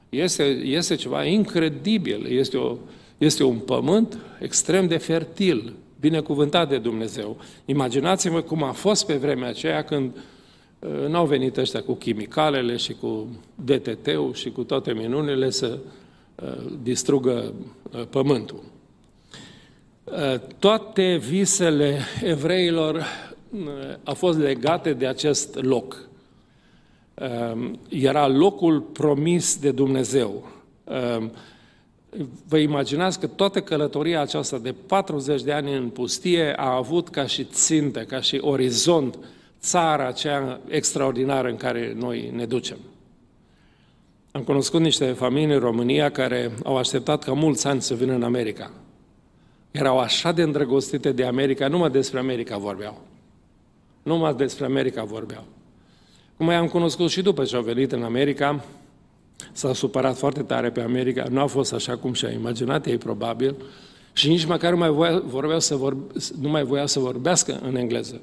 este, 0.09 0.43
este 0.65 0.95
ceva 0.95 1.25
incredibil. 1.25 2.27
Este, 2.39 2.57
o, 2.57 2.77
este 3.19 3.45
un 3.45 3.59
pământ 3.59 4.19
extrem 4.41 4.87
de 4.87 4.97
fertil, 4.97 5.73
binecuvântat 6.01 6.69
de 6.69 6.79
Dumnezeu. 6.79 7.37
Imaginați-vă 7.65 8.41
cum 8.41 8.63
a 8.63 8.73
fost 8.73 9.07
pe 9.07 9.15
vremea 9.15 9.49
aceea 9.49 9.85
când 9.85 10.17
uh, 10.17 10.21
Uh, 10.81 11.09
n-au 11.09 11.27
venit 11.27 11.57
ăștia 11.57 11.83
cu 11.83 11.93
chimicalele 11.93 12.77
și 12.77 12.93
cu 12.93 13.27
DTT-ul 13.55 14.35
și 14.35 14.51
cu 14.51 14.63
toate 14.63 14.93
minunile 14.93 15.51
să 15.51 15.67
uh, 15.67 15.91
distrugă 16.83 17.53
uh, 17.93 18.07
pământul. 18.11 18.63
Toate 20.59 21.17
visele 21.17 21.99
evreilor 22.23 23.07
au 24.05 24.15
fost 24.15 24.39
legate 24.39 24.93
de 24.93 25.07
acest 25.07 25.55
loc. 25.63 26.09
Era 27.89 28.29
locul 28.29 28.81
promis 28.81 29.59
de 29.59 29.71
Dumnezeu. 29.71 30.49
Vă 32.49 32.59
imaginați 32.59 33.21
că 33.21 33.27
toată 33.27 33.61
călătoria 33.61 34.21
aceasta 34.21 34.59
de 34.59 34.75
40 34.87 35.43
de 35.43 35.53
ani 35.53 35.77
în 35.77 35.89
pustie 35.89 36.53
a 36.57 36.75
avut 36.75 37.09
ca 37.09 37.27
și 37.27 37.45
țintă, 37.45 38.01
ca 38.01 38.21
și 38.21 38.39
orizont, 38.41 39.19
țara 39.61 40.07
aceea 40.07 40.61
extraordinară 40.69 41.49
în 41.49 41.57
care 41.57 41.95
noi 41.97 42.31
ne 42.35 42.47
ducem. 42.47 42.77
Am 44.33 44.43
cunoscut 44.43 44.81
niște 44.81 45.13
familii 45.13 45.55
în 45.55 45.61
România 45.61 46.11
care 46.11 46.53
au 46.65 46.77
așteptat 46.77 47.25
ca 47.25 47.33
mulți 47.33 47.67
ani 47.67 47.83
să 47.83 47.95
vină 47.95 48.13
în 48.13 48.23
America. 48.23 48.71
Erau 49.71 49.99
așa 49.99 50.33
de 50.33 50.43
îndrăgostite 50.43 51.13
de 51.13 51.25
America, 51.25 51.69
numai 51.69 51.91
despre 51.91 52.19
America 52.19 52.57
vorbeau. 52.57 53.01
Numai 54.03 54.35
despre 54.35 54.65
America 54.65 55.05
vorbeau. 55.05 55.45
Cum 56.37 56.47
mai 56.47 56.55
am 56.55 56.67
cunoscut 56.67 57.11
și 57.11 57.23
după 57.23 57.45
ce 57.45 57.57
au 57.57 57.63
venit 57.63 57.93
în 57.93 58.03
America, 58.03 58.65
s-a 59.53 59.75
supărat 59.75 60.17
foarte 60.17 60.43
tare 60.43 60.71
pe 60.71 60.81
America, 60.81 61.27
nu 61.31 61.41
a 61.41 61.47
fost 61.47 61.73
așa 61.73 61.97
cum 61.97 62.13
și-a 62.13 62.31
imaginat 62.31 62.87
ei 62.87 62.99
probabil, 62.99 63.55
și 64.13 64.29
nici 64.29 64.45
măcar 64.45 64.71
nu 64.71 64.79
mai 64.79 64.91
voia, 64.91 65.23
vorbeau 65.27 65.61
să 65.61 65.77
vorbe, 65.77 66.13
nu 66.41 66.49
mai 66.49 66.65
voia 66.65 66.87
să 66.87 66.99
vorbească 66.99 67.61
în 67.63 67.77
engleză. 67.77 68.21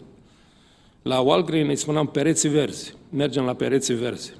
La 1.02 1.20
Walgreen 1.20 1.68
îi 1.68 1.76
spuneam 1.76 2.08
pereții 2.08 2.50
verzi. 2.50 2.94
Mergem 3.10 3.44
la 3.44 3.54
pereții 3.54 3.96
verzi. 3.96 4.34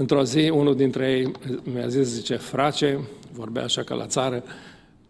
Într-o 0.00 0.24
zi, 0.24 0.48
unul 0.48 0.76
dintre 0.76 1.10
ei 1.10 1.32
mi-a 1.62 1.88
zis, 1.88 2.06
zice, 2.06 2.36
frace, 2.36 3.08
vorbea 3.32 3.62
așa 3.62 3.82
ca 3.82 3.94
la 3.94 4.06
țară, 4.06 4.42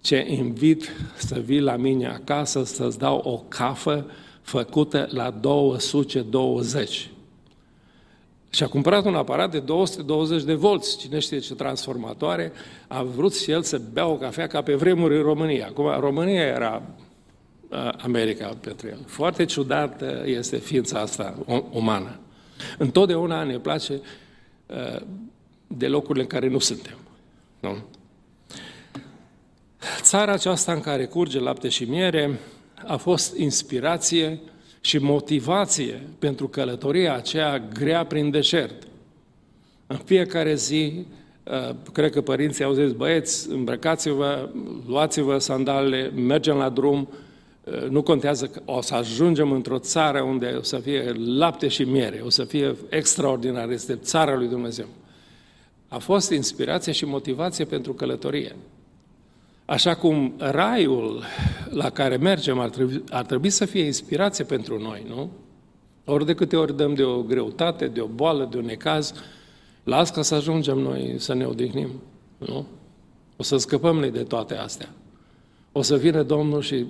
ce 0.01 0.27
invit 0.29 0.93
să 1.17 1.39
vii 1.45 1.61
la 1.61 1.77
mine 1.77 2.07
acasă 2.07 2.65
să-ți 2.65 2.99
dau 2.99 3.17
o 3.25 3.45
cafă 3.49 4.11
făcută 4.43 5.09
la 5.11 5.31
220. 5.31 7.11
Și 8.51 8.63
a 8.63 8.67
cumpărat 8.67 9.05
un 9.05 9.15
aparat 9.15 9.51
de 9.51 9.59
220 9.59 10.43
de 10.43 10.55
volți, 10.55 10.99
cine 10.99 11.19
știe 11.19 11.39
ce 11.39 11.55
transformatoare, 11.55 12.53
a 12.89 13.03
vrut 13.03 13.37
și 13.37 13.51
el 13.51 13.63
să 13.63 13.81
bea 13.93 14.07
o 14.07 14.17
cafea 14.17 14.47
ca 14.47 14.63
pe 14.63 14.75
vremuri 14.75 15.17
în 15.17 15.23
România. 15.23 15.67
Acum, 15.67 16.01
România 16.01 16.43
era 16.43 16.83
America 18.03 18.57
pentru 18.61 18.89
el. 18.89 18.99
Foarte 19.07 19.45
ciudată 19.45 20.23
este 20.27 20.57
ființa 20.57 20.99
asta 20.99 21.35
umană. 21.71 22.19
Întotdeauna 22.79 23.43
ne 23.43 23.59
place 23.59 24.01
de 25.67 25.89
locurile 25.89 26.23
în 26.23 26.29
care 26.29 26.49
nu 26.49 26.59
suntem. 26.59 26.97
Nu? 27.61 27.77
Țara 30.01 30.33
aceasta 30.33 30.73
în 30.73 30.81
care 30.81 31.05
curge 31.05 31.39
lapte 31.39 31.69
și 31.69 31.85
miere 31.85 32.39
a 32.87 32.97
fost 32.97 33.37
inspirație 33.37 34.41
și 34.81 34.99
motivație 34.99 36.03
pentru 36.19 36.49
călătoria 36.49 37.15
aceea 37.15 37.59
grea 37.59 38.05
prin 38.05 38.31
deșert. 38.31 38.87
În 39.87 39.97
fiecare 39.97 40.55
zi, 40.55 41.07
uh, 41.45 41.75
cred 41.93 42.11
că 42.11 42.21
părinții 42.21 42.65
au 42.65 42.73
zis, 42.73 42.93
băieți, 42.93 43.51
îmbrăcați-vă, 43.51 44.49
luați-vă 44.87 45.39
sandalele, 45.39 46.09
mergem 46.09 46.57
la 46.57 46.69
drum, 46.69 47.09
uh, 47.11 47.17
nu 47.89 48.03
contează 48.03 48.47
că 48.47 48.61
o 48.65 48.81
să 48.81 48.95
ajungem 48.95 49.53
într-o 49.53 49.79
țară 49.79 50.21
unde 50.21 50.55
o 50.59 50.63
să 50.63 50.79
fie 50.79 51.13
lapte 51.13 51.69
și 51.69 51.83
miere, 51.83 52.23
o 52.25 52.31
să 52.31 52.45
fie 52.45 52.77
extraordinar, 52.89 53.71
este 53.71 53.97
țara 53.97 54.37
lui 54.37 54.49
Dumnezeu. 54.49 54.87
A 55.89 55.99
fost 55.99 56.31
inspirație 56.31 56.93
și 56.93 57.05
motivație 57.05 57.65
pentru 57.65 57.93
călătorie. 57.93 58.57
Așa 59.65 59.95
cum 59.95 60.35
raiul 60.39 61.23
la 61.71 61.91
care 61.91 62.17
mergem 62.17 62.59
ar 62.59 62.69
trebui, 62.69 63.05
ar 63.11 63.25
trebui 63.25 63.51
să 63.51 63.65
fie 63.65 63.85
inspirație 63.85 64.45
pentru 64.45 64.79
noi, 64.79 65.07
nu? 65.09 65.31
Ori 66.05 66.27
de 66.27 66.35
câte 66.35 66.57
ori 66.57 66.77
dăm 66.77 66.95
de 66.95 67.03
o 67.03 67.23
greutate, 67.23 67.87
de 67.87 68.01
o 68.01 68.07
boală, 68.07 68.49
de 68.51 68.57
un 68.57 68.65
necaz, 68.65 69.15
las 69.85 70.11
ca 70.11 70.23
să 70.23 70.35
ajungem 70.35 70.79
noi 70.79 71.15
să 71.19 71.35
ne 71.35 71.45
odihnim, 71.45 71.89
nu? 72.39 72.67
O 73.37 73.43
să 73.43 73.57
scăpăm 73.57 73.99
noi 73.99 74.11
de 74.11 74.23
toate 74.23 74.55
astea. 74.55 74.89
O 75.73 75.83
să 75.83 75.97
vină 75.97 76.23
Domnul 76.23 76.61
și, 76.61 76.87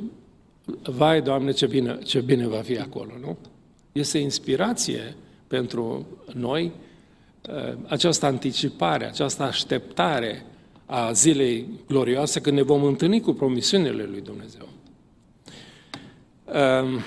vai, 0.82 1.22
Doamne, 1.22 1.50
ce 1.50 1.66
bine, 1.66 1.98
ce 2.04 2.20
bine 2.20 2.46
va 2.46 2.60
fi 2.60 2.78
acolo, 2.78 3.12
nu? 3.20 3.38
Este 3.92 4.18
inspirație 4.18 5.16
pentru 5.46 6.06
noi 6.34 6.72
uh, 7.48 7.76
această 7.88 8.26
anticipare, 8.26 9.06
această 9.06 9.42
așteptare 9.42 10.44
a 10.86 11.12
zilei 11.12 11.66
glorioase 11.86 12.40
când 12.40 12.56
ne 12.56 12.62
vom 12.62 12.84
întâlni 12.84 13.20
cu 13.20 13.32
promisiunile 13.32 14.02
lui 14.02 14.20
Dumnezeu. 14.20 14.68
Ehm, 16.52 17.00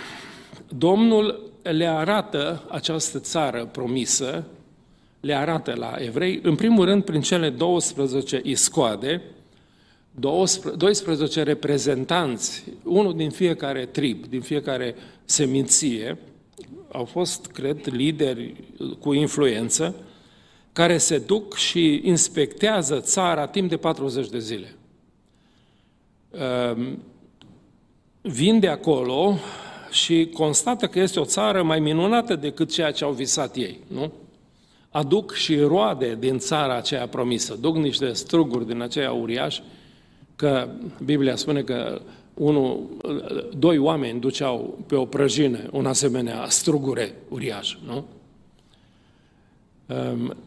Domnul 0.78 1.52
le 1.62 1.86
arată 1.86 2.64
această 2.70 3.20
țară 3.20 3.66
promisă, 3.66 4.46
le 5.20 5.34
arată 5.34 5.74
la 5.76 5.96
evrei, 5.98 6.40
în 6.44 6.56
primul 6.56 6.86
rând 6.86 7.04
prin 7.04 7.22
cele 7.22 7.50
12 7.50 8.42
iscoade, 8.44 9.22
12 10.20 11.44
reprezentanți, 11.44 12.64
unul 12.84 13.16
din 13.16 13.30
fiecare 13.30 13.86
trib, 13.86 14.26
din 14.26 14.42
fiecare 14.42 14.96
seminție, 15.26 16.18
au 16.92 17.06
fost, 17.06 17.46
cred, 17.46 17.86
lideri 17.86 18.54
cu 19.00 19.14
influență, 19.14 19.96
care 20.74 20.98
se 20.98 21.18
duc 21.18 21.56
și 21.56 22.02
inspectează 22.04 23.00
țara 23.00 23.48
timp 23.48 23.70
de 23.70 23.78
40 23.78 24.30
de 24.30 24.40
zile. 24.40 24.76
Ehm, 26.32 27.00
vin 28.22 28.60
de 28.60 28.68
acolo 28.68 29.38
și 29.92 30.30
constată 30.34 30.88
că 30.88 31.00
este 31.00 31.20
o 31.20 31.26
țară 31.26 31.64
mai 31.64 31.80
minunată 31.80 32.36
decât 32.36 32.72
ceea 32.72 32.92
ce 32.92 33.04
au 33.04 33.12
visat 33.12 33.56
ei, 33.56 33.80
nu? 33.88 34.12
Aduc 34.90 35.34
și 35.34 35.60
roade 35.60 36.16
din 36.20 36.38
țara 36.38 36.76
aceea 36.76 37.08
promisă, 37.08 37.58
duc 37.62 37.76
niște 37.76 38.14
struguri 38.14 38.68
din 38.68 38.82
aceea 38.82 39.12
uriași, 39.12 39.64
că 40.36 40.70
Biblia 41.04 41.36
spune 41.36 41.62
că 41.62 42.02
unul, 42.34 42.90
doi 43.58 43.78
oameni 43.78 44.20
duceau 44.20 44.78
pe 44.88 44.96
o 44.96 45.06
prăjină 45.06 45.60
un 45.72 45.86
asemenea 45.86 46.46
strugure 46.50 47.16
uriaș, 47.30 47.78
nu? 47.86 48.06
Ehm, 49.86 50.38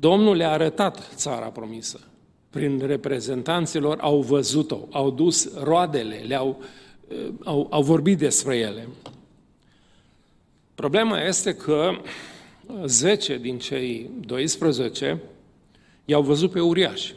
Domnul 0.00 0.36
le-a 0.36 0.50
arătat 0.50 1.14
țara 1.14 1.46
promisă. 1.46 2.00
Prin 2.50 2.82
reprezentanților 2.86 3.98
au 4.00 4.20
văzut-o, 4.20 4.78
au 4.90 5.10
dus 5.10 5.54
roadele, 5.54 6.24
le-au, 6.26 6.62
eh, 7.08 7.16
au, 7.44 7.66
au 7.70 7.82
vorbit 7.82 8.18
despre 8.18 8.56
ele. 8.56 8.88
Problema 10.74 11.22
este 11.22 11.54
că 11.54 11.90
10 12.84 13.38
din 13.38 13.58
cei 13.58 14.10
12 14.26 15.20
i-au 16.04 16.22
văzut 16.22 16.50
pe 16.50 16.60
uriași. 16.60 17.14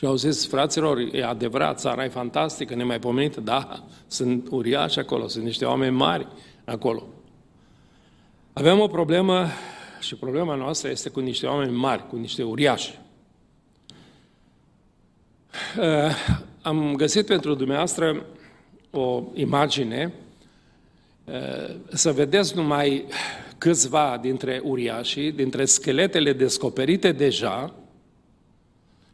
Și 0.00 0.06
au 0.06 0.16
zis, 0.16 0.46
fraților, 0.46 0.98
e 1.12 1.24
adevărat, 1.24 1.78
țara 1.78 2.04
e 2.04 2.08
fantastică, 2.08 2.74
nemaipomenită, 2.74 3.40
da, 3.40 3.84
sunt 4.06 4.48
uriași 4.50 4.98
acolo, 4.98 5.28
sunt 5.28 5.44
niște 5.44 5.64
oameni 5.64 5.96
mari 5.96 6.26
acolo. 6.64 7.06
Avem 8.52 8.80
o 8.80 8.86
problemă 8.86 9.46
și 10.00 10.14
problema 10.14 10.54
noastră 10.54 10.90
este 10.90 11.08
cu 11.08 11.20
niște 11.20 11.46
oameni 11.46 11.76
mari, 11.76 12.06
cu 12.08 12.16
niște 12.16 12.42
uriași. 12.42 12.98
Uh, 15.78 16.14
am 16.62 16.94
găsit 16.96 17.26
pentru 17.26 17.54
dumneavoastră 17.54 18.26
o 18.90 19.22
imagine 19.34 20.12
uh, 21.24 21.74
să 21.92 22.12
vedeți 22.12 22.56
numai 22.56 23.04
câțiva 23.58 24.18
dintre 24.20 24.60
uriașii, 24.64 25.32
dintre 25.32 25.64
scheletele 25.64 26.32
descoperite 26.32 27.12
deja, 27.12 27.74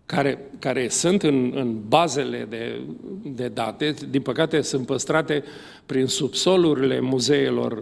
care, 0.06 0.50
care 0.58 0.88
sunt 0.88 1.22
în, 1.22 1.52
în 1.54 1.88
bazele 1.88 2.46
de, 2.48 2.80
de 3.22 3.48
date, 3.48 3.94
din 4.10 4.22
păcate 4.22 4.60
sunt 4.60 4.86
păstrate 4.86 5.44
prin 5.86 6.06
subsolurile 6.06 7.00
muzeelor 7.00 7.78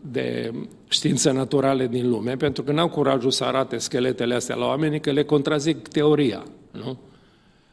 de 0.00 0.52
științe 0.88 1.30
naturale 1.30 1.86
din 1.86 2.08
lume, 2.08 2.36
pentru 2.36 2.62
că 2.62 2.72
n-au 2.72 2.88
curajul 2.88 3.30
să 3.30 3.44
arate 3.44 3.78
scheletele 3.78 4.34
astea 4.34 4.56
la 4.56 4.66
oameni, 4.66 5.00
că 5.00 5.10
le 5.10 5.24
contrazic 5.24 5.88
teoria, 5.88 6.44
nu? 6.70 6.98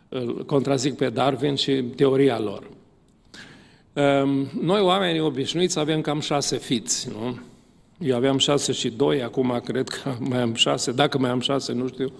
Îl 0.10 0.46
contrazic 0.46 0.96
pe 0.96 1.10
Darwin 1.10 1.56
și 1.56 1.82
teoria 1.82 2.39
lor. 2.39 2.70
Ehm, 3.94 4.50
noi, 4.62 4.82
oamenii 4.82 5.20
obișnuiți, 5.20 5.80
avem 5.80 6.02
cam 6.02 6.20
șase 6.20 6.58
fiți, 6.58 7.10
nu? 7.12 7.39
Eu 8.00 8.15
aveam 8.15 8.38
șase 8.38 8.72
și 8.72 8.89
doi, 8.89 9.24
acum 9.24 9.62
cred 9.63 9.89
că 9.89 10.15
mai 10.20 10.41
am 10.41 10.54
șase, 10.54 10.91
dacă 10.91 11.18
mai 11.18 11.30
am 11.30 11.39
șase, 11.39 11.74
nu 11.74 11.88
știu, 11.88 12.12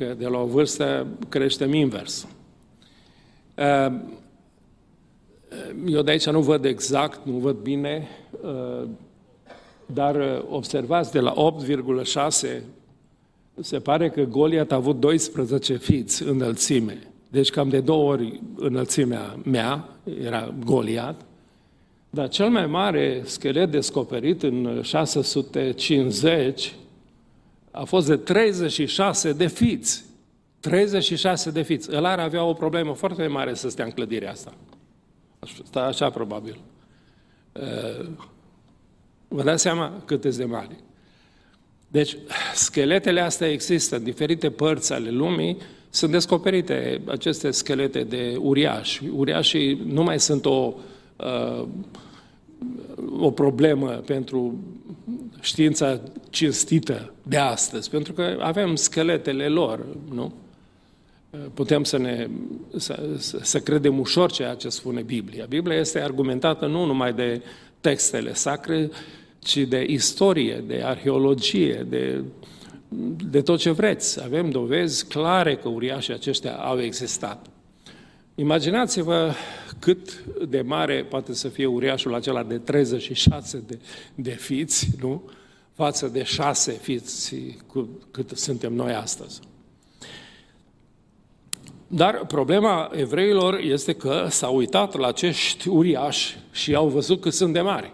că 0.00 0.14
de 0.18 0.26
la 0.26 0.38
o 0.38 0.46
vârstă 0.46 1.06
creștem 1.28 1.74
invers. 1.74 2.26
Ehm, 3.54 4.12
eu 5.86 6.02
de 6.02 6.10
aici 6.10 6.26
nu 6.26 6.40
văd 6.40 6.64
exact, 6.64 7.20
nu 7.24 7.36
văd 7.36 7.56
bine, 7.56 8.08
uh, 8.42 8.88
dar 9.86 10.14
uh, 10.14 10.42
observați, 10.48 11.12
de 11.12 11.20
la 11.20 11.34
8,6 11.34 12.62
se 13.60 13.78
pare 13.78 14.10
că 14.10 14.22
Goliat 14.22 14.72
a 14.72 14.74
avut 14.74 15.00
12 15.00 15.76
fiți 15.76 16.22
înălțime. 16.22 16.98
Deci 17.28 17.50
cam 17.50 17.68
de 17.68 17.80
două 17.80 18.10
ori 18.10 18.40
înălțimea 18.56 19.38
mea 19.44 19.88
era 20.22 20.54
Goliat. 20.64 21.20
Dar 22.10 22.28
cel 22.28 22.48
mai 22.48 22.66
mare 22.66 23.22
schelet 23.24 23.70
descoperit 23.70 24.42
în 24.42 24.80
650 24.82 26.74
a 27.70 27.84
fost 27.84 28.06
de 28.06 28.16
36 28.16 29.32
de 29.32 29.46
fiți. 29.46 30.04
36 30.60 31.50
de 31.50 31.62
fiți. 31.62 31.92
El 31.92 32.04
ar 32.04 32.18
avea 32.18 32.44
o 32.44 32.52
problemă 32.52 32.92
foarte 32.92 33.26
mare 33.26 33.54
să 33.54 33.68
stea 33.68 33.84
în 33.84 33.90
clădirea 33.90 34.30
asta. 34.30 34.54
Sta 35.64 35.80
așa 35.80 36.10
probabil. 36.10 36.60
Vă 39.28 39.42
dați 39.42 39.62
seama 39.62 40.02
cât 40.04 40.36
de 40.36 40.44
mari. 40.44 40.76
Deci, 41.88 42.16
scheletele 42.54 43.20
astea 43.20 43.48
există 43.48 43.96
în 43.96 44.02
diferite 44.02 44.50
părți 44.50 44.92
ale 44.92 45.10
lumii, 45.10 45.56
sunt 45.90 46.10
descoperite 46.10 47.00
aceste 47.06 47.50
schelete 47.50 48.02
de 48.02 48.36
uriași. 48.38 49.02
Uriașii 49.14 49.82
nu 49.86 50.02
mai 50.02 50.20
sunt 50.20 50.44
o, 50.44 50.74
o 53.18 53.30
problemă 53.30 53.88
pentru 53.90 54.58
știința 55.40 56.00
cinstită 56.30 57.12
de 57.22 57.36
astăzi, 57.36 57.90
pentru 57.90 58.12
că 58.12 58.36
avem 58.40 58.74
scheletele 58.74 59.48
lor, 59.48 59.86
nu? 60.12 60.32
putem 61.54 61.84
să, 61.84 61.98
ne, 61.98 62.28
să, 62.76 63.02
să 63.40 63.58
credem 63.58 63.98
ușor 63.98 64.30
ceea 64.30 64.54
ce 64.54 64.68
spune 64.68 65.02
Biblia. 65.02 65.46
Biblia 65.48 65.76
este 65.76 66.00
argumentată 66.00 66.66
nu 66.66 66.84
numai 66.84 67.12
de 67.12 67.42
textele 67.80 68.34
sacre, 68.34 68.90
ci 69.38 69.56
de 69.56 69.84
istorie, 69.88 70.64
de 70.66 70.82
arheologie, 70.84 71.86
de, 71.88 72.24
de 73.30 73.40
tot 73.40 73.58
ce 73.58 73.70
vreți. 73.70 74.22
Avem 74.22 74.50
dovezi 74.50 75.06
clare 75.06 75.56
că 75.56 75.68
uriașii 75.68 76.14
aceștia 76.14 76.52
au 76.52 76.80
existat. 76.80 77.46
Imaginați-vă 78.40 79.32
cât 79.78 80.24
de 80.48 80.60
mare 80.60 81.04
poate 81.04 81.34
să 81.34 81.48
fie 81.48 81.66
uriașul 81.66 82.14
acela 82.14 82.42
de 82.42 82.58
36 82.58 83.62
de, 83.66 83.78
de 84.14 84.30
fiți, 84.30 84.88
nu? 85.00 85.22
față 85.72 86.08
de 86.08 86.22
șase 86.22 86.72
fiți 86.72 87.36
cât 88.10 88.30
suntem 88.34 88.72
noi 88.72 88.92
astăzi. 88.92 89.40
Dar 91.86 92.26
problema 92.26 92.90
evreilor 92.94 93.58
este 93.58 93.92
că 93.92 94.26
s-au 94.28 94.56
uitat 94.56 94.94
la 94.94 95.06
acești 95.06 95.68
uriași 95.68 96.38
și 96.52 96.74
au 96.74 96.88
văzut 96.88 97.20
că 97.20 97.30
sunt 97.30 97.52
de 97.52 97.60
mari. 97.60 97.92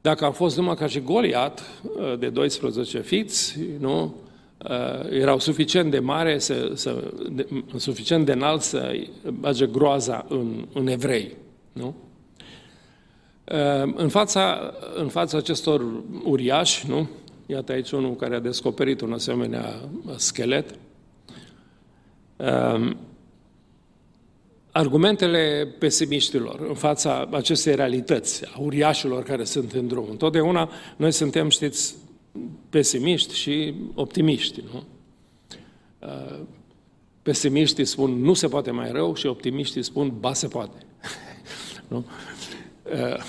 Dacă 0.00 0.24
au 0.24 0.32
fost 0.32 0.56
numai 0.56 0.74
ca 0.74 0.86
și 0.86 1.00
Goliat, 1.00 1.62
uh, 1.82 2.18
de 2.18 2.28
12 2.28 3.00
fiți, 3.00 3.58
nu? 3.78 4.14
Uh, 4.68 5.10
erau 5.10 5.38
suficient 5.38 5.90
de 5.90 5.98
mare, 5.98 6.38
să, 6.38 6.70
să, 6.74 7.12
de, 7.30 7.46
suficient 7.76 8.26
de 8.26 8.32
înalt 8.32 8.60
să 8.60 8.92
bage 9.32 9.66
groaza 9.66 10.26
în, 10.28 10.66
în 10.72 10.86
evrei. 10.86 11.36
Nu? 11.72 11.94
Uh, 13.52 13.92
în 13.96 14.08
fața, 14.08 14.72
în 14.94 15.08
fața 15.08 15.36
acestor 15.36 16.02
uriași, 16.24 16.88
nu? 16.88 17.08
Iată 17.46 17.72
aici 17.72 17.90
unul 17.90 18.16
care 18.16 18.34
a 18.34 18.40
descoperit 18.40 19.00
un 19.00 19.12
asemenea 19.12 19.74
schelet. 20.16 20.74
Argumentele 24.70 25.74
pesimiștilor 25.78 26.64
în 26.68 26.74
fața 26.74 27.28
acestei 27.30 27.74
realități, 27.74 28.44
a 28.54 28.60
uriașilor 28.60 29.22
care 29.22 29.44
sunt 29.44 29.72
în 29.72 29.86
drum. 29.86 30.06
Întotdeauna 30.10 30.70
noi 30.96 31.12
suntem, 31.12 31.48
știți, 31.48 31.94
pesimiști 32.70 33.34
și 33.34 33.74
optimiști, 33.94 34.62
nu? 34.72 34.84
Uh, 35.98 36.40
pesimiștii 37.22 37.84
spun 37.84 38.10
nu 38.10 38.34
se 38.34 38.48
poate 38.48 38.70
mai 38.70 38.92
rău 38.92 39.14
și 39.14 39.26
optimiștii 39.26 39.82
spun 39.82 40.14
ba 40.18 40.32
se 40.32 40.48
poate. 40.48 40.86
nu? 41.88 42.04
Uh, 42.84 43.22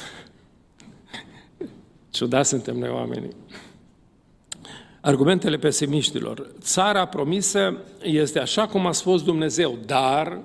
ciudat 2.09 2.45
suntem 2.45 2.77
noi 2.77 2.89
oamenii. 2.89 3.35
Argumentele 5.01 5.57
pesimiștilor. 5.57 6.51
Țara 6.59 7.05
promisă 7.05 7.77
este 8.01 8.39
așa 8.39 8.67
cum 8.67 8.85
a 8.85 8.91
spus 8.91 9.23
Dumnezeu, 9.23 9.77
dar 9.85 10.41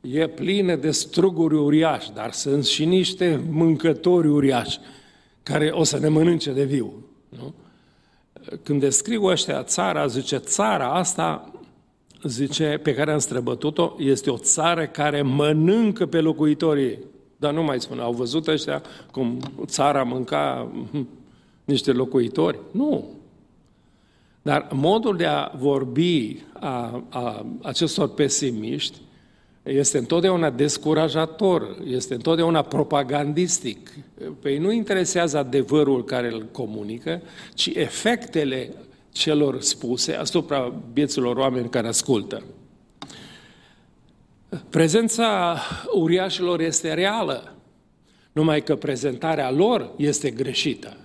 e 0.00 0.26
plină 0.28 0.76
de 0.76 0.90
struguri 0.90 1.54
uriași, 1.54 2.12
dar 2.12 2.32
sunt 2.32 2.64
și 2.64 2.84
niște 2.84 3.44
mâncători 3.50 4.28
uriași 4.28 4.78
care 5.44 5.70
o 5.70 5.82
să 5.82 5.98
ne 5.98 6.08
mănânce 6.08 6.52
de 6.52 6.64
viu. 6.64 6.92
Nu? 7.28 7.54
Când 8.62 8.80
descriu 8.80 9.24
ăștia 9.24 9.62
țara, 9.62 10.06
zice, 10.06 10.36
țara 10.36 10.92
asta, 10.92 11.52
zice, 12.22 12.80
pe 12.82 12.94
care 12.94 13.12
am 13.12 13.18
străbătut-o, 13.18 13.94
este 13.98 14.30
o 14.30 14.36
țară 14.36 14.86
care 14.86 15.22
mănâncă 15.22 16.06
pe 16.06 16.20
locuitorii. 16.20 16.98
Dar 17.36 17.52
nu 17.52 17.62
mai 17.62 17.80
spun, 17.80 17.98
au 17.98 18.12
văzut 18.12 18.46
ăștia 18.46 18.82
cum 19.10 19.40
țara 19.66 20.02
mânca 20.02 20.72
hm, 20.90 21.08
niște 21.64 21.92
locuitori? 21.92 22.58
Nu. 22.70 23.08
Dar 24.42 24.68
modul 24.72 25.16
de 25.16 25.26
a 25.26 25.50
vorbi 25.56 26.36
a, 26.52 27.04
a 27.08 27.46
acestor 27.62 28.08
pesimiști 28.08 28.98
este 29.64 29.98
întotdeauna 29.98 30.50
descurajator, 30.50 31.76
este 31.86 32.14
întotdeauna 32.14 32.62
propagandistic. 32.62 33.90
Pe 34.40 34.50
ei 34.50 34.58
nu 34.58 34.72
interesează 34.72 35.38
adevărul 35.38 36.04
care 36.04 36.32
îl 36.32 36.46
comunică, 36.52 37.22
ci 37.54 37.66
efectele 37.74 38.74
celor 39.12 39.60
spuse 39.60 40.14
asupra 40.14 40.72
vieților 40.92 41.36
oameni 41.36 41.68
care 41.68 41.86
ascultă. 41.86 42.42
Prezența 44.68 45.58
uriașilor 45.94 46.60
este 46.60 46.94
reală, 46.94 47.54
numai 48.32 48.62
că 48.62 48.76
prezentarea 48.76 49.50
lor 49.50 49.90
este 49.96 50.30
greșită. 50.30 50.96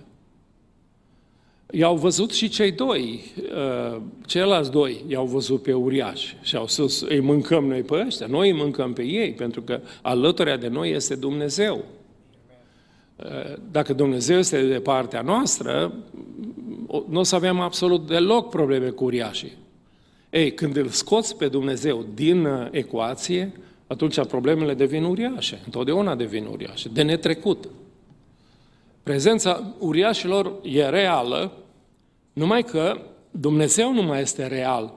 I-au 1.72 1.96
văzut 1.96 2.32
și 2.32 2.48
cei 2.48 2.72
doi, 2.72 3.32
uh, 3.36 4.00
ceilalți 4.26 4.70
doi 4.70 5.04
i-au 5.06 5.26
văzut 5.26 5.62
pe 5.62 5.72
uriași 5.72 6.36
și 6.42 6.56
au 6.56 6.66
spus, 6.66 7.00
îi 7.00 7.20
mâncăm 7.20 7.66
noi 7.66 7.80
pe 7.80 8.04
ăștia, 8.06 8.26
noi 8.26 8.50
îi 8.50 8.56
mâncăm 8.56 8.92
pe 8.92 9.02
ei, 9.02 9.32
pentru 9.32 9.62
că 9.62 9.80
alăturea 10.02 10.56
de 10.56 10.68
noi 10.68 10.90
este 10.90 11.14
Dumnezeu. 11.14 11.84
Uh, 13.16 13.56
dacă 13.70 13.92
Dumnezeu 13.92 14.38
este 14.38 14.62
de 14.66 14.80
partea 14.80 15.20
noastră, 15.20 15.94
nu 17.08 17.18
o 17.18 17.22
să 17.22 17.34
avem 17.34 17.60
absolut 17.60 18.06
deloc 18.06 18.48
probleme 18.48 18.88
cu 18.88 19.04
uriașii. 19.04 19.52
Ei, 20.30 20.54
când 20.54 20.76
îl 20.76 20.88
scoți 20.88 21.36
pe 21.36 21.48
Dumnezeu 21.48 22.06
din 22.14 22.44
uh, 22.44 22.66
ecuație, 22.70 23.52
atunci 23.86 24.26
problemele 24.26 24.74
devin 24.74 25.04
uriașe, 25.04 25.60
întotdeauna 25.64 26.14
devin 26.14 26.44
uriașe, 26.44 26.88
de 26.92 27.02
netrecut. 27.02 27.68
Prezența 29.02 29.74
uriașilor 29.78 30.52
e 30.62 30.88
reală, 30.88 31.52
numai 32.40 32.62
că 32.62 33.00
Dumnezeu 33.30 33.92
nu 33.92 34.02
mai 34.02 34.20
este 34.20 34.46
real 34.46 34.94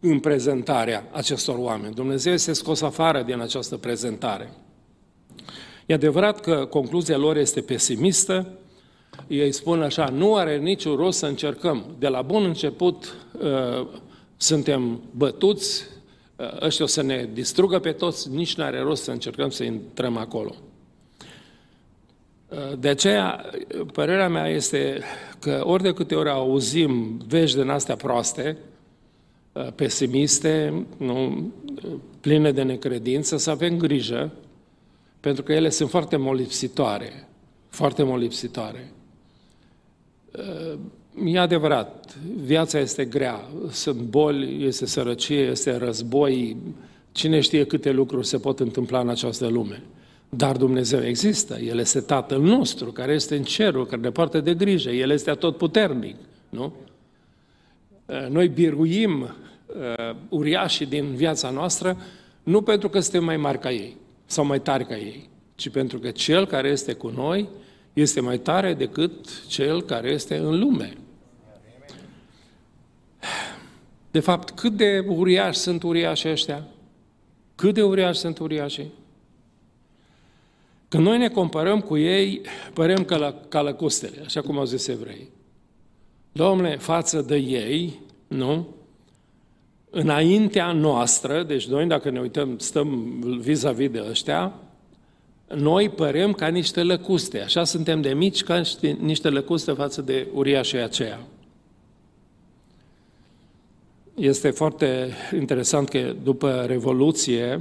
în 0.00 0.20
prezentarea 0.20 1.08
acestor 1.12 1.56
oameni. 1.58 1.94
Dumnezeu 1.94 2.32
este 2.32 2.52
scos 2.52 2.82
afară 2.82 3.22
din 3.22 3.40
această 3.40 3.76
prezentare. 3.76 4.52
E 5.86 5.94
adevărat 5.94 6.40
că 6.40 6.66
concluzia 6.70 7.16
lor 7.16 7.36
este 7.36 7.60
pesimistă, 7.60 8.58
ei 9.26 9.52
spun 9.52 9.82
așa, 9.82 10.08
nu 10.08 10.34
are 10.34 10.58
niciun 10.58 10.96
rost 10.96 11.18
să 11.18 11.26
încercăm. 11.26 11.84
De 11.98 12.08
la 12.08 12.22
bun 12.22 12.44
început 12.44 13.14
uh, 13.32 13.86
suntem 14.36 15.00
bătuți, 15.10 15.84
uh, 16.36 16.60
ăștia 16.60 16.84
o 16.84 16.88
să 16.88 17.02
ne 17.02 17.28
distrugă 17.32 17.78
pe 17.78 17.92
toți, 17.92 18.30
nici 18.30 18.54
nu 18.54 18.64
are 18.64 18.80
rost 18.80 19.02
să 19.02 19.10
încercăm 19.10 19.50
să 19.50 19.64
intrăm 19.64 20.16
acolo. 20.16 20.54
De 22.78 22.88
aceea, 22.88 23.50
părerea 23.92 24.28
mea 24.28 24.48
este 24.48 25.02
că 25.44 25.62
ori 25.64 25.82
de 25.82 25.92
câte 25.92 26.14
ori 26.14 26.30
auzim 26.30 27.22
vești 27.28 27.56
din 27.56 27.68
astea 27.68 27.96
proaste, 27.96 28.56
pesimiste, 29.74 30.86
nu, 30.96 31.52
pline 32.20 32.52
de 32.52 32.62
necredință, 32.62 33.36
să 33.36 33.50
avem 33.50 33.76
grijă, 33.76 34.32
pentru 35.20 35.42
că 35.42 35.52
ele 35.52 35.68
sunt 35.68 35.90
foarte 35.90 36.16
molipsitoare, 36.16 37.28
foarte 37.68 38.02
molipsitoare. 38.02 38.92
E 41.24 41.38
adevărat, 41.38 42.16
viața 42.44 42.78
este 42.78 43.04
grea, 43.04 43.48
sunt 43.70 44.00
boli, 44.00 44.66
este 44.66 44.86
sărăcie, 44.86 45.40
este 45.40 45.76
război, 45.76 46.56
cine 47.12 47.40
știe 47.40 47.64
câte 47.64 47.90
lucruri 47.90 48.26
se 48.26 48.38
pot 48.38 48.60
întâmpla 48.60 49.00
în 49.00 49.08
această 49.08 49.46
lume. 49.46 49.82
Dar 50.36 50.56
Dumnezeu 50.56 51.04
există, 51.04 51.58
El 51.58 51.78
este 51.78 52.00
Tatăl 52.00 52.40
nostru, 52.40 52.92
care 52.92 53.12
este 53.12 53.36
în 53.36 53.42
cerul, 53.42 53.86
care 53.86 54.00
ne 54.00 54.10
poartă 54.10 54.40
de 54.40 54.54
grijă, 54.54 54.90
El 54.90 55.10
este 55.10 55.30
atotputernic, 55.30 56.16
nu? 56.48 56.72
Uh, 58.06 58.26
noi 58.28 58.48
biruim 58.48 59.20
uh, 59.20 60.16
uriașii 60.28 60.86
din 60.86 61.14
viața 61.14 61.50
noastră 61.50 61.96
nu 62.42 62.62
pentru 62.62 62.88
că 62.88 63.00
suntem 63.00 63.24
mai 63.24 63.36
mari 63.36 63.58
ca 63.58 63.70
ei 63.70 63.96
sau 64.26 64.44
mai 64.44 64.60
tari 64.60 64.86
ca 64.86 64.96
ei, 64.96 65.28
ci 65.54 65.68
pentru 65.68 65.98
că 65.98 66.10
Cel 66.10 66.46
care 66.46 66.68
este 66.68 66.92
cu 66.92 67.08
noi 67.08 67.48
este 67.92 68.20
mai 68.20 68.38
tare 68.38 68.74
decât 68.74 69.46
Cel 69.46 69.82
care 69.82 70.10
este 70.10 70.36
în 70.36 70.58
lume. 70.58 70.96
De 74.10 74.20
fapt, 74.20 74.50
cât 74.50 74.72
de 74.72 75.04
uriași 75.08 75.58
sunt 75.58 75.82
uriașii 75.82 76.30
ăștia? 76.30 76.66
Cât 77.54 77.74
de 77.74 77.82
uriași 77.82 78.18
sunt 78.18 78.38
uriașii? 78.38 78.92
Când 80.94 81.06
noi 81.06 81.18
ne 81.18 81.28
comparăm 81.28 81.80
cu 81.80 81.96
ei, 81.96 82.40
părem 82.72 83.04
ca, 83.04 83.16
la, 83.16 83.34
ca 83.48 83.62
lăcustele, 83.62 84.22
așa 84.24 84.40
cum 84.40 84.58
au 84.58 84.64
zis 84.64 84.86
evrei. 84.86 85.28
Domnule, 86.32 86.76
față 86.76 87.22
de 87.22 87.36
ei, 87.36 88.00
nu? 88.26 88.66
Înaintea 89.90 90.72
noastră, 90.72 91.42
deci 91.42 91.66
noi 91.66 91.86
dacă 91.86 92.10
ne 92.10 92.20
uităm, 92.20 92.58
stăm 92.58 93.20
vis-a-vis 93.40 93.90
de 93.90 94.04
ăștia, 94.10 94.54
noi 95.54 95.88
părem 95.88 96.32
ca 96.32 96.46
niște 96.46 96.82
lăcuste, 96.82 97.40
așa 97.40 97.64
suntem 97.64 98.00
de 98.00 98.12
mici 98.12 98.42
ca 98.42 98.62
niște 98.98 99.28
lăcuste 99.28 99.72
față 99.72 100.02
de 100.02 100.26
uriașii 100.32 100.82
aceia. 100.82 101.20
Este 104.14 104.50
foarte 104.50 105.12
interesant 105.38 105.88
că 105.88 106.14
după 106.22 106.64
Revoluție, 106.66 107.60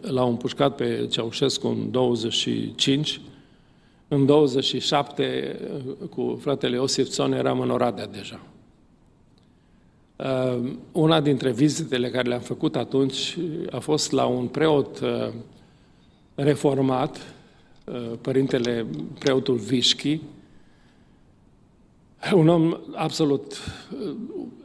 l-au 0.00 0.28
împușcat 0.28 0.74
pe 0.74 1.06
Ceaușescu 1.10 1.68
în 1.68 1.90
25, 1.90 3.20
în 4.08 4.26
27 4.26 5.58
cu 6.10 6.38
fratele 6.40 6.76
Iosif 6.76 7.08
Țon 7.08 7.32
eram 7.32 7.60
în 7.60 7.70
Oradea 7.70 8.06
deja. 8.06 8.40
Uh, 10.16 10.70
una 10.92 11.20
dintre 11.20 11.52
vizitele 11.52 12.10
care 12.10 12.28
le-am 12.28 12.40
făcut 12.40 12.76
atunci 12.76 13.38
a 13.70 13.78
fost 13.78 14.12
la 14.12 14.24
un 14.24 14.46
preot 14.46 15.00
uh, 15.00 15.32
reformat, 16.34 17.34
uh, 17.84 18.12
părintele 18.20 18.86
preotul 19.18 19.56
Vișchi, 19.56 20.20
un 22.34 22.48
om 22.48 22.76
absolut 22.94 23.56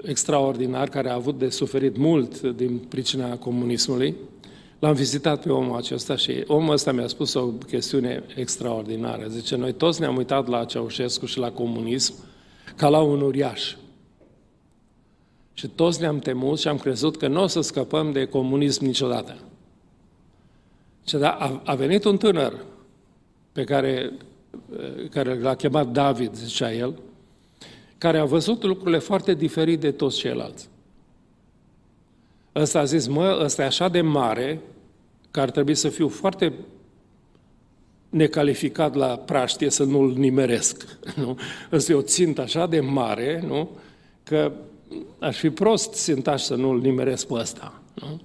extraordinar, 0.01 0.89
care 0.89 1.09
a 1.09 1.13
avut 1.13 1.37
de 1.37 1.49
suferit 1.49 1.97
mult 1.97 2.41
din 2.41 2.77
pricina 2.77 3.37
comunismului, 3.37 4.15
L-am 4.79 4.93
vizitat 4.93 5.41
pe 5.41 5.51
omul 5.51 5.77
acesta 5.77 6.15
și 6.15 6.43
omul 6.47 6.73
ăsta 6.73 6.91
mi-a 6.91 7.07
spus 7.07 7.33
o 7.33 7.47
chestiune 7.47 8.23
extraordinară. 8.35 9.27
Zice, 9.27 9.55
noi 9.55 9.73
toți 9.73 9.99
ne-am 9.99 10.15
uitat 10.15 10.47
la 10.47 10.65
Ceaușescu 10.65 11.25
și 11.25 11.37
la 11.37 11.51
comunism 11.51 12.13
ca 12.75 12.89
la 12.89 13.01
un 13.01 13.21
uriaș. 13.21 13.75
Și 15.53 15.67
toți 15.67 16.01
ne-am 16.01 16.19
temut 16.19 16.59
și 16.59 16.67
am 16.67 16.77
crezut 16.77 17.17
că 17.17 17.27
nu 17.27 17.41
o 17.41 17.47
să 17.47 17.61
scăpăm 17.61 18.11
de 18.11 18.25
comunism 18.25 18.85
niciodată. 18.85 19.37
Și 21.07 21.15
da, 21.15 21.29
a, 21.29 21.61
a 21.65 21.75
venit 21.75 22.03
un 22.03 22.17
tânăr 22.17 22.65
pe 23.51 23.63
care, 23.63 24.11
care 25.09 25.39
l-a 25.39 25.55
chemat 25.55 25.87
David, 25.87 26.35
zicea 26.35 26.73
el, 26.73 26.99
care 27.97 28.17
a 28.17 28.25
văzut 28.25 28.63
lucrurile 28.63 28.97
foarte 28.97 29.33
diferit 29.33 29.79
de 29.79 29.91
toți 29.91 30.17
ceilalți. 30.17 30.69
Ăsta 32.57 32.79
a 32.79 32.83
zis, 32.83 33.07
mă, 33.07 33.39
ăsta 33.43 33.61
e 33.61 33.65
așa 33.65 33.89
de 33.89 34.01
mare 34.01 34.61
că 35.31 35.39
ar 35.39 35.49
trebui 35.51 35.75
să 35.75 35.89
fiu 35.89 36.07
foarte 36.07 36.53
necalificat 38.09 38.95
la 38.95 39.07
praștie 39.07 39.69
să 39.69 39.83
nu-l 39.83 40.13
nimeresc. 40.17 40.85
Nu? 41.15 41.37
Ăsta 41.71 41.91
e 41.91 41.95
o 41.95 42.01
țintă 42.01 42.41
așa 42.41 42.67
de 42.67 42.79
mare, 42.79 43.43
nu? 43.47 43.69
că 44.23 44.51
aș 45.19 45.37
fi 45.37 45.49
prost 45.49 45.93
țintaș 45.93 46.41
să 46.41 46.55
nu-l 46.55 46.79
nimeresc 46.79 47.27
pe 47.27 47.33
ăsta. 47.33 47.81
Nu? 47.93 48.21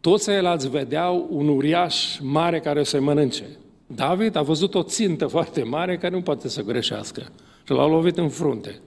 Toți 0.00 0.24
ceilalți 0.24 0.68
vedeau 0.68 1.26
un 1.30 1.48
uriaș 1.48 2.18
mare 2.20 2.60
care 2.60 2.80
o 2.80 2.84
să-i 2.84 3.00
mănânce. 3.00 3.44
David 3.86 4.36
a 4.36 4.42
văzut 4.42 4.74
o 4.74 4.82
țintă 4.82 5.26
foarte 5.26 5.62
mare 5.62 5.98
care 5.98 6.14
nu 6.14 6.22
poate 6.22 6.48
să 6.48 6.62
greșească. 6.62 7.20
Și 7.64 7.72
l-a 7.72 7.86
lovit 7.86 8.16
în 8.16 8.28
frunte. 8.28 8.80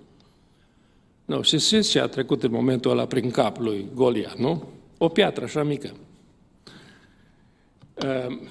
Nu, 1.29 1.41
și 1.41 1.59
știți 1.59 1.89
ce 1.89 1.99
a 1.99 2.07
trecut 2.07 2.43
în 2.43 2.51
momentul 2.51 2.91
ăla 2.91 3.05
prin 3.05 3.31
cap 3.31 3.57
lui 3.57 3.89
Golia, 3.93 4.33
nu? 4.37 4.63
O 4.97 5.07
piatră 5.07 5.43
așa 5.43 5.63
mică. 5.63 5.91
Ehm, 7.95 8.47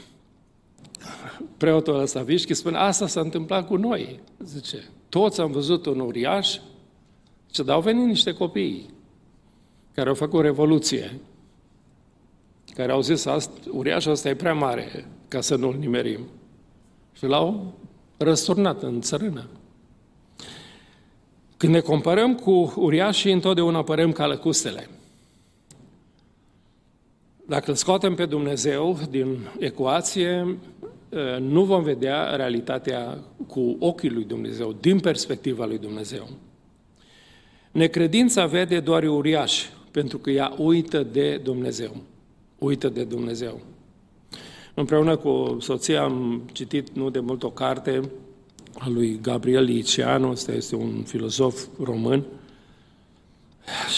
preotul 1.57 2.01
ăsta 2.01 2.23
Vișchi 2.23 2.55
spune, 2.55 2.77
asta 2.77 3.07
s-a 3.07 3.21
întâmplat 3.21 3.67
cu 3.67 3.77
noi. 3.77 4.21
Zice, 4.45 4.85
toți 5.09 5.41
am 5.41 5.51
văzut 5.51 5.87
un 5.87 6.01
uriaș, 6.01 6.59
ce 7.51 7.63
dar 7.63 7.75
au 7.75 7.81
venit 7.81 8.07
niște 8.07 8.33
copii 8.33 8.91
care 9.95 10.09
au 10.09 10.15
făcut 10.15 10.43
revoluție, 10.43 11.21
care 12.75 12.93
au 12.93 13.01
zis, 13.01 13.27
uriașul 13.71 14.13
ăsta 14.13 14.29
e 14.29 14.35
prea 14.35 14.55
mare 14.55 15.09
ca 15.29 15.41
să 15.41 15.57
nu-l 15.57 15.77
nimerim. 15.79 16.21
Și 17.13 17.27
l-au 17.27 17.73
răsturnat 18.17 18.83
în 18.83 19.01
țărână. 19.01 19.49
Când 21.59 21.73
ne 21.73 21.81
comparăm 21.81 22.35
cu 22.35 22.73
uriașii, 22.77 23.33
întotdeauna 23.33 23.79
apărăm 23.79 24.13
ca 24.13 24.27
lăcustele. 24.27 24.89
Dacă 27.47 27.71
îl 27.71 27.77
scoatem 27.77 28.15
pe 28.15 28.27
Dumnezeu 28.27 28.99
din 29.11 29.39
ecuație, 29.59 30.59
ă, 31.13 31.39
nu 31.39 31.65
vom 31.65 31.83
vedea 31.83 32.37
realitatea 32.37 33.19
cu 33.47 33.77
ochii 33.79 34.11
lui 34.11 34.25
Dumnezeu, 34.25 34.77
din 34.81 35.01
perspectiva 35.01 35.65
lui 35.65 35.79
Dumnezeu. 35.79 36.29
Necredința 37.71 38.47
vede 38.47 38.81
doar 38.81 39.03
uriaș, 39.03 39.65
pentru 39.91 40.19
că 40.19 40.31
ea 40.31 40.55
uită 40.59 41.03
de 41.03 41.37
Dumnezeu. 41.37 41.97
Uită 42.59 42.89
de 42.89 43.05
Dumnezeu. 43.05 43.61
Împreună 44.75 45.17
cu 45.17 45.57
soția 45.61 46.03
am 46.03 46.43
citit 46.53 46.89
nu 46.91 47.11
de 47.11 47.21
mult 47.21 47.43
o 47.43 47.51
carte 47.51 48.11
a 48.79 48.89
lui 48.89 49.19
Gabriel 49.23 49.65
Liceanu, 49.65 50.31
ăsta 50.31 50.53
este 50.53 50.77
un 50.77 51.03
filozof 51.03 51.65
român, 51.83 52.25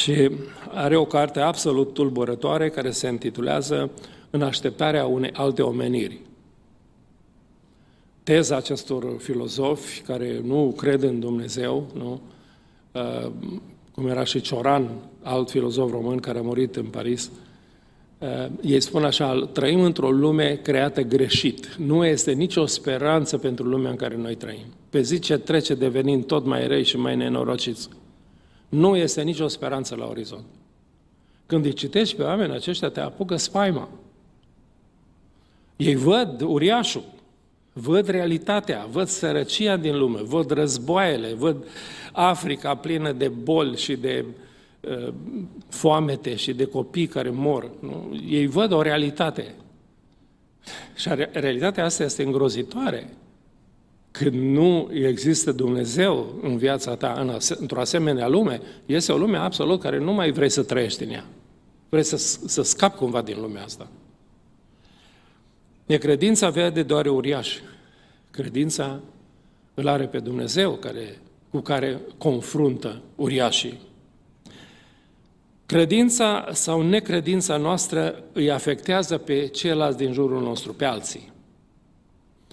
și 0.02 0.30
are 0.68 0.96
o 0.96 1.04
carte 1.04 1.40
absolut 1.40 1.94
tulburătoare 1.94 2.70
care 2.70 2.90
se 2.90 3.09
intitulează 3.09 3.90
În 4.33 4.42
așteptarea 4.42 5.06
unei 5.06 5.30
alte 5.33 5.62
omeniri. 5.62 6.20
Teza 8.22 8.56
acestor 8.56 9.16
filozofi 9.18 10.00
care 10.00 10.40
nu 10.44 10.74
cred 10.76 11.02
în 11.02 11.20
Dumnezeu, 11.20 11.87
nu? 11.94 12.20
Uh, 12.92 13.30
cum 13.94 14.06
era 14.06 14.24
și 14.24 14.40
Cioran, 14.40 14.90
alt 15.22 15.50
filozof 15.50 15.90
român 15.90 16.18
care 16.18 16.38
a 16.38 16.42
murit 16.42 16.76
în 16.76 16.85
Paris, 16.85 17.24
uh, 17.24 17.49
ei 18.62 18.80
spun 18.80 19.04
așa, 19.04 19.48
trăim 19.52 19.80
într-o 19.80 20.11
lume 20.11 20.61
creată 20.62 21.02
greșit. 21.02 21.74
Nu 21.78 22.04
este 22.04 22.33
nicio 22.33 22.66
speranță 22.66 23.38
pentru 23.38 23.66
lumea 23.66 23.90
în 23.90 23.96
care 23.96 24.16
noi 24.16 24.35
trăim. 24.35 24.66
Pe 24.90 25.02
zi 25.02 25.18
ce 25.18 25.38
trece 25.38 25.74
devenind 25.74 26.26
tot 26.26 26.44
mai 26.44 26.66
răi 26.66 26.85
și 26.85 26.96
mai 26.96 27.16
nenorociți. 27.16 27.88
Nu 28.68 28.96
este 28.96 29.22
nicio 29.22 29.48
speranță 29.48 29.94
la 29.96 30.06
orizont. 30.06 30.44
Când 31.46 31.64
îi 31.64 31.72
citești 31.72 32.16
pe 32.16 32.22
oameni 32.22 32.52
aceștia, 32.52 32.88
te 32.88 33.00
apucă 33.00 33.37
spaima. 33.37 33.88
Ei 35.76 35.94
văd 35.94 36.40
uriașul, 36.40 37.04
văd 37.72 38.09
realitatea, 38.09 38.87
văd 38.90 39.06
sărăcia 39.06 39.76
din 39.76 39.98
lume, 39.98 40.22
văd 40.22 40.50
războaiele, 40.50 41.35
văd 41.35 41.64
Africa 42.12 42.74
plină 42.74 43.12
de 43.12 43.28
boli 43.28 43.76
și 43.76 43.96
de 43.96 44.24
uh, 44.26 44.35
foamete 45.68 46.34
și 46.34 46.52
de 46.52 46.64
copii 46.64 47.06
care 47.06 47.30
mor. 47.30 47.70
Nu? 47.80 48.20
Ei 48.28 48.46
văd 48.46 48.72
o 48.72 48.82
realitate. 48.82 49.54
Și 50.94 51.08
realitatea 51.32 51.84
asta 51.84 52.04
este 52.04 52.22
îngrozitoare. 52.22 53.08
Când 54.10 54.34
nu 54.34 54.90
există 54.92 55.52
Dumnezeu 55.52 56.38
în 56.42 56.56
viața 56.56 56.96
ta, 56.96 57.16
în 57.20 57.28
ase- 57.28 57.56
într-o 57.60 57.80
asemenea 57.80 58.28
lume, 58.28 58.60
este 58.86 59.12
o 59.12 59.16
lume 59.16 59.36
absolut 59.36 59.80
care 59.80 59.98
nu 59.98 60.12
mai 60.12 60.30
vrei 60.30 60.48
să 60.48 60.62
trăiești 60.62 61.02
în 61.02 61.10
ea. 61.10 61.24
Vrei 61.88 62.02
să, 62.02 62.16
să 62.46 62.62
scapi 62.62 62.96
cumva 62.96 63.22
din 63.22 63.40
lumea 63.40 63.62
asta. 63.62 63.88
Necredința 65.86 66.50
vede 66.50 66.82
doar 66.82 67.06
uriaș. 67.06 67.58
Credința 68.30 69.00
îl 69.74 69.88
are 69.88 70.06
pe 70.06 70.18
Dumnezeu 70.18 70.72
care, 70.72 71.18
cu 71.50 71.58
care 71.58 72.00
confruntă 72.18 73.00
uriașii. 73.16 73.78
Credința 75.70 76.48
sau 76.52 76.83
necredința 76.83 77.56
noastră 77.56 78.24
îi 78.33 78.50
afectează 78.50 79.18
pe 79.18 79.46
ceilalți 79.46 79.98
din 79.98 80.12
jurul 80.12 80.42
nostru, 80.42 80.72
pe 80.72 80.85
alții. 80.85 81.33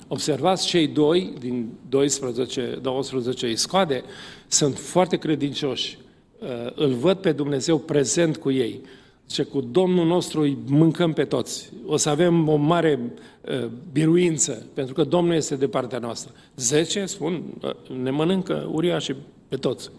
Observați, 0.08 0.68
cei 0.68 0.88
doi 0.88 1.34
din 1.40 1.70
12, 1.90 2.80
12 2.82 3.50
iscoade 3.50 4.04
sunt 4.48 4.78
foarte 4.78 5.18
credincioși. 5.18 5.98
Uh, 6.40 6.48
îl 6.76 6.94
văd 6.94 7.18
pe 7.18 7.32
Dumnezeu 7.32 7.78
prezent 7.78 8.38
cu 8.38 8.52
ei. 8.52 8.82
Ce 9.26 9.44
cu 9.44 9.62
Domnul 9.62 10.06
nostru 10.06 10.42
îi 10.42 10.58
mâncăm 10.68 11.14
pe 11.14 11.24
toți. 11.24 11.70
O 11.86 11.98
să 11.98 12.10
avem 12.10 12.48
o 12.48 12.56
mare 12.56 13.00
uh, 13.42 13.68
biruință, 13.92 14.66
pentru 14.74 14.94
că 14.94 15.04
Domnul 15.04 15.36
este 15.36 15.56
de 15.56 15.68
partea 15.68 16.00
noastră. 16.00 16.34
Zece 16.56 17.06
spun, 17.06 17.44
uh, 17.62 17.98
ne 18.02 18.10
mănâncă 18.10 18.70
uriașii 18.72 19.16
pe 19.48 19.56
toți. 19.56 19.92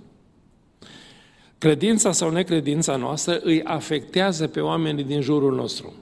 Credința 1.59 2.13
sau 2.13 2.31
necredința 2.31 2.97
noastră 2.97 3.41
îi 3.43 3.63
afectează 3.63 4.49
pe 4.49 4.61
oamenii 4.61 5.05
din 5.05 5.21
jurul 5.21 5.55
nostru. 5.55 5.95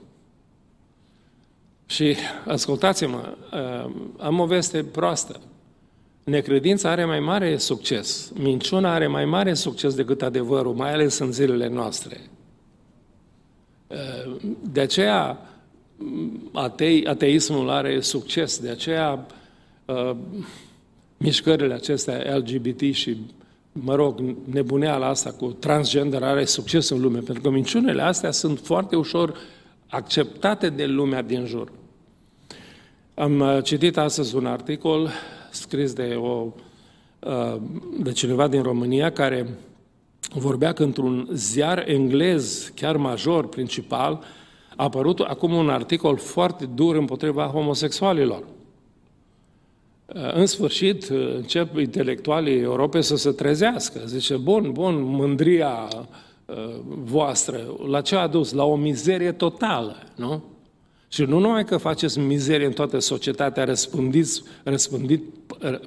Și 1.87 2.17
ascultați-mă, 2.47 3.37
uh, 3.53 3.91
am 4.19 4.41
o 4.41 4.47
veste 4.47 4.85
proastă. 4.85 5.41
Necredința 6.25 6.91
are 6.91 7.05
mai 7.05 7.21
mare 7.21 7.57
succes. 7.57 8.33
Minciuna 8.35 8.95
are 8.95 9.07
mai 9.07 9.25
mare 9.25 9.55
succes 9.55 9.95
decât 9.95 10.23
adevărul, 10.23 10.75
mai 10.75 10.93
ales 10.93 11.19
în 11.19 11.33
zilele 11.33 11.69
noastre. 11.69 12.21
Uh, 13.87 14.37
de 14.73 14.81
aceea 14.81 15.39
atei, 16.53 17.07
ateismul 17.07 17.71
are 17.71 18.01
succes, 18.01 18.59
de 18.59 18.69
aceea 18.69 19.27
uh, 19.85 20.17
mișcările 21.17 21.75
acestea 21.75 22.37
LGBT 22.37 22.81
și, 22.95 23.17
mă 23.83 23.95
rog, 23.95 24.21
nebuneala 24.45 25.07
asta 25.07 25.31
cu 25.31 25.47
transgender 25.47 26.23
are 26.23 26.45
succes 26.45 26.89
în 26.89 27.01
lume, 27.01 27.19
pentru 27.19 27.43
că 27.43 27.51
minciunile 27.51 28.03
astea 28.03 28.31
sunt 28.31 28.59
foarte 28.59 28.97
ușor 28.97 29.35
acceptate 29.89 30.69
de 30.69 30.87
lumea 30.87 31.23
din 31.23 31.47
jur. 31.47 31.73
Am 33.15 33.41
uh, 33.41 33.63
citit 33.63 33.97
astăzi 33.97 34.37
un 34.37 34.47
articol 34.47 35.11
scris 35.51 35.93
de, 35.93 36.15
o, 36.19 36.47
uh, 37.19 37.57
de 37.99 38.13
cineva 38.13 38.49
din 38.49 38.63
România 38.63 39.13
care 39.13 39.59
vorbea 40.35 40.73
că 40.73 40.83
într-un 40.83 41.29
ziar 41.33 41.85
englez, 41.89 42.73
chiar 42.75 42.97
major, 42.97 43.49
principal, 43.49 44.23
a 44.77 44.85
apărut 44.85 45.19
acum 45.19 45.53
un 45.53 45.69
articol 45.69 46.17
foarte 46.17 46.67
dur 46.67 46.97
împotriva 46.97 47.45
homosexualilor. 47.45 48.45
Uh, 50.07 50.33
în 50.35 50.47
sfârșit, 50.47 51.05
încep 51.37 51.79
intelectualii 51.79 52.61
Europei 52.61 53.03
să 53.03 53.17
se 53.17 53.31
trezească. 53.31 54.01
Zice, 54.07 54.37
bun, 54.37 54.73
bun, 54.73 55.03
mândria 55.03 55.89
voastră, 56.87 57.77
la 57.89 58.01
ce 58.01 58.17
a 58.17 58.27
dus? 58.27 58.53
La 58.53 58.65
o 58.65 58.77
mizerie 58.77 59.33
totală, 59.33 59.97
nu? 60.15 60.43
Și 61.09 61.23
nu 61.23 61.39
numai 61.39 61.65
că 61.65 61.77
faceți 61.77 62.19
mizerie 62.19 62.67
în 62.67 62.73
toată 62.73 62.99
societatea, 62.99 63.65
răspândiți, 63.65 64.43
răspândit 64.63 65.23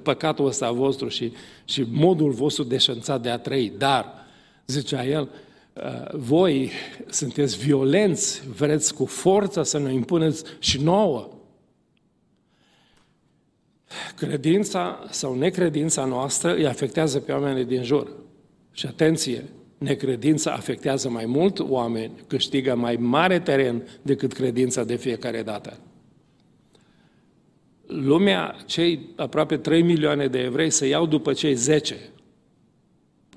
păcatul 0.04 0.46
ăsta 0.46 0.72
vostru 0.72 1.08
și, 1.08 1.32
și 1.66 1.86
modul 1.92 2.32
vostru 2.32 2.64
deșanțat 2.64 3.22
de 3.22 3.30
a 3.30 3.38
trăi, 3.38 3.74
dar, 3.78 4.14
zicea 4.68 5.06
el, 5.06 5.30
uh, 5.74 5.84
voi 6.14 6.72
sunteți 7.10 7.58
violenți, 7.58 8.44
vreți 8.58 8.94
cu 8.94 9.06
forța 9.06 9.64
să 9.64 9.80
ne 9.80 9.94
impuneți 9.94 10.44
și 10.60 10.82
nouă. 10.82 11.30
Credința 14.16 15.06
sau 15.10 15.36
necredința 15.36 16.06
noastră 16.06 16.56
îi 16.56 16.68
afectează 16.68 17.20
pe 17.20 17.32
oamenii 17.32 17.66
din 17.66 17.84
jur. 17.84 18.12
Și 18.72 18.86
atenție, 18.86 19.44
necredința 19.78 20.52
afectează 20.52 21.10
mai 21.10 21.26
mult 21.26 21.60
oameni, 21.60 22.12
câștigă 22.28 22.76
mai 22.76 22.96
mare 22.96 23.40
teren 23.40 23.88
decât 24.02 24.34
credința 24.34 24.84
de 24.84 24.96
fiecare 24.96 25.44
dată. 25.44 25.78
Lumea, 27.88 28.56
cei 28.66 29.10
aproape 29.16 29.58
3 29.58 29.82
milioane 29.82 30.28
de 30.28 30.40
evrei 30.40 30.70
se 30.70 30.88
iau 30.88 31.06
după 31.06 31.34
cei 31.34 31.54
10 31.54 31.96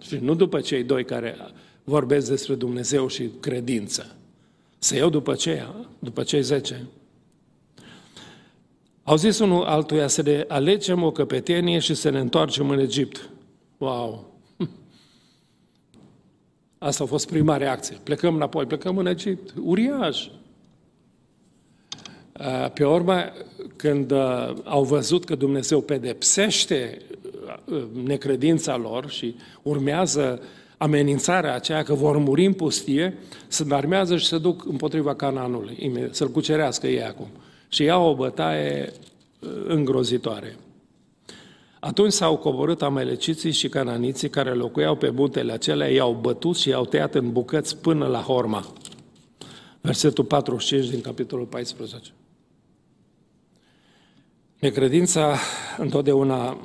și 0.00 0.18
nu 0.20 0.34
după 0.34 0.60
cei 0.60 0.82
doi 0.82 1.04
care 1.04 1.36
vorbesc 1.84 2.28
despre 2.28 2.54
Dumnezeu 2.54 3.08
și 3.08 3.30
credință. 3.40 4.16
Se 4.78 4.96
iau 4.96 5.10
după 5.10 5.34
ceea, 5.34 5.88
după 5.98 6.22
cei 6.22 6.42
10. 6.42 6.86
Au 9.04 9.16
zis 9.16 9.38
unul 9.38 9.64
altuia 9.64 10.06
să 10.06 10.22
ne 10.22 10.44
alegem 10.48 11.02
o 11.02 11.10
căpetenie 11.10 11.78
și 11.78 11.94
să 11.94 12.10
ne 12.10 12.18
întoarcem 12.18 12.70
în 12.70 12.78
Egipt. 12.78 13.30
Wow! 13.78 14.32
Asta 16.78 17.04
a 17.04 17.06
fost 17.06 17.26
prima 17.26 17.56
reacție. 17.56 17.96
Plecăm 18.02 18.34
înapoi, 18.34 18.66
plecăm 18.66 18.98
în 18.98 19.06
Egipt. 19.06 19.54
Uriaș! 19.62 20.26
Pe 22.74 22.84
urmă, 22.84 23.32
când 23.76 24.12
au 24.64 24.84
văzut 24.84 25.24
că 25.24 25.34
Dumnezeu 25.34 25.80
pedepsește 25.80 26.98
necredința 28.04 28.76
lor 28.76 29.10
și 29.10 29.34
urmează 29.62 30.42
amenințarea 30.76 31.54
aceea 31.54 31.82
că 31.82 31.94
vor 31.94 32.16
muri 32.18 32.44
în 32.44 32.52
pustie, 32.52 33.18
se 33.48 33.64
armează 33.68 34.16
și 34.16 34.26
se 34.26 34.38
duc 34.38 34.64
împotriva 34.66 35.14
Cananului, 35.14 36.08
să-l 36.10 36.30
cucerească 36.30 36.86
ei 36.86 37.02
acum. 37.02 37.28
Și 37.72 37.82
iau 37.82 38.08
o 38.08 38.14
bătaie 38.14 38.92
îngrozitoare. 39.66 40.56
Atunci 41.80 42.12
s-au 42.12 42.36
coborât 42.36 42.82
ameleciții 42.82 43.52
și 43.52 43.68
cananiții 43.68 44.30
care 44.30 44.50
locuiau 44.54 44.96
pe 44.96 45.10
muntele 45.10 45.52
acelea, 45.52 45.88
i-au 45.88 46.12
bătut 46.12 46.56
și 46.56 46.68
i-au 46.68 46.84
tăiat 46.84 47.14
în 47.14 47.32
bucăți 47.32 47.76
până 47.76 48.06
la 48.06 48.20
Horma. 48.20 48.72
Versetul 49.80 50.24
45 50.24 50.88
din 50.88 51.00
capitolul 51.00 51.46
14. 51.46 52.10
Necredința 54.58 55.38
întotdeauna 55.78 56.58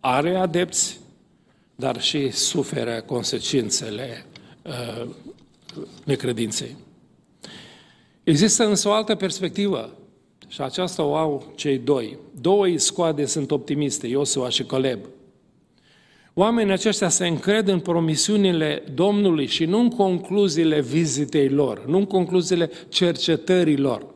are 0.00 0.36
adepți, 0.36 1.00
dar 1.74 2.00
și 2.00 2.30
suferă 2.30 3.00
consecințele 3.00 4.24
uh, 4.62 5.08
necredinței. 6.04 6.76
Există 8.22 8.66
însă 8.66 8.88
o 8.88 8.92
altă 8.92 9.14
perspectivă 9.14 9.94
și 10.50 10.60
aceasta 10.60 11.02
o 11.02 11.16
au 11.16 11.52
cei 11.54 11.78
doi. 11.78 12.18
Două 12.40 12.66
iscoade 12.66 13.24
sunt 13.24 13.50
optimiste, 13.50 14.06
Iosua 14.06 14.48
și 14.48 14.64
Caleb. 14.64 14.98
Oamenii 16.34 16.72
aceștia 16.72 17.08
se 17.08 17.26
încred 17.26 17.68
în 17.68 17.80
promisiunile 17.80 18.82
Domnului 18.94 19.46
și 19.46 19.64
nu 19.64 19.78
în 19.78 19.88
concluziile 19.88 20.80
vizitei 20.80 21.48
lor, 21.48 21.86
nu 21.86 21.98
în 21.98 22.04
concluziile 22.04 22.70
cercetării 22.88 23.76
lor. 23.76 24.06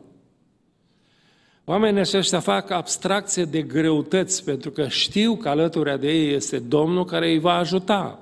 Oamenii 1.65 2.01
aceștia 2.01 2.41
fac 2.41 2.71
abstracție 2.71 3.45
de 3.45 3.63
greutăți 3.63 4.45
pentru 4.45 4.71
că 4.71 4.89
știu 4.89 5.37
că 5.37 5.49
alături 5.49 6.01
de 6.01 6.13
ei 6.13 6.35
este 6.35 6.59
Domnul 6.59 7.05
care 7.05 7.31
îi 7.31 7.39
va 7.39 7.55
ajuta. 7.55 8.19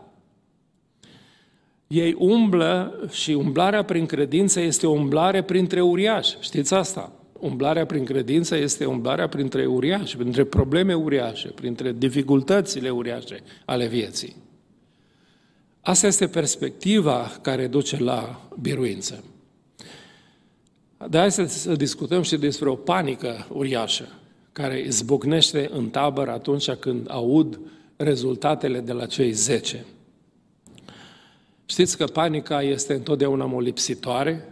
Ei 1.86 2.16
umblă 2.18 3.00
și 3.10 3.30
umblarea 3.30 3.84
prin 3.84 4.06
credință 4.06 4.60
este 4.60 4.86
o 4.86 4.90
umblare 4.90 5.42
printre 5.42 5.80
uriași. 5.80 6.36
Știți 6.40 6.74
asta? 6.74 7.12
Umblarea 7.42 7.86
prin 7.86 8.04
credință 8.04 8.56
este 8.56 8.84
umblarea 8.84 9.28
printre 9.28 9.66
uriașe, 9.66 10.16
printre 10.16 10.44
probleme 10.44 10.94
uriașe, 10.94 11.48
printre 11.48 11.92
dificultățile 11.92 12.90
uriașe 12.90 13.42
ale 13.64 13.86
vieții. 13.86 14.36
Asta 15.80 16.06
este 16.06 16.26
perspectiva 16.26 17.38
care 17.40 17.66
duce 17.66 18.02
la 18.02 18.48
biruință. 18.60 19.24
De 21.08 21.18
azi 21.18 21.62
să 21.62 21.74
discutăm 21.74 22.22
și 22.22 22.36
despre 22.36 22.68
o 22.68 22.74
panică 22.74 23.46
uriașă 23.52 24.08
care 24.52 24.80
izbucnește 24.80 25.70
în 25.72 25.88
tabără 25.88 26.30
atunci 26.30 26.70
când 26.70 27.10
aud 27.10 27.60
rezultatele 27.96 28.80
de 28.80 28.92
la 28.92 29.06
cei 29.06 29.32
zece. 29.32 29.84
Știți 31.66 31.96
că 31.96 32.04
panica 32.04 32.62
este 32.62 32.94
întotdeauna 32.94 33.44
molipsitoare, 33.44 34.51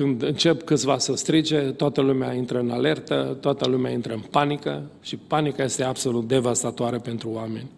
când 0.00 0.22
încep 0.22 0.62
câțiva 0.62 0.98
să 0.98 1.14
strige, 1.14 1.60
toată 1.60 2.00
lumea 2.00 2.32
intră 2.32 2.58
în 2.58 2.70
alertă, 2.70 3.36
toată 3.40 3.68
lumea 3.68 3.90
intră 3.90 4.12
în 4.12 4.20
panică 4.20 4.90
și 5.00 5.16
panica 5.16 5.62
este 5.62 5.84
absolut 5.84 6.28
devastatoare 6.28 6.98
pentru 6.98 7.30
oameni. 7.30 7.70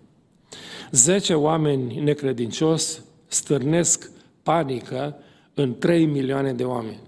Zece 0.90 1.34
oameni 1.34 2.00
necredincios 2.00 3.02
stârnesc 3.26 4.10
panică 4.42 5.16
în 5.54 5.78
3 5.78 6.06
milioane 6.06 6.52
de 6.52 6.64
oameni. 6.64 7.00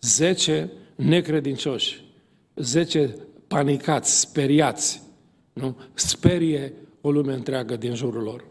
Zece 0.00 0.70
necredincioși, 0.94 2.04
zece 2.54 3.16
panicați, 3.46 4.20
speriați, 4.20 5.02
nu? 5.52 5.76
sperie 5.94 6.72
o 7.00 7.10
lume 7.10 7.32
întreagă 7.32 7.76
din 7.76 7.94
jurul 7.94 8.22
lor. 8.22 8.44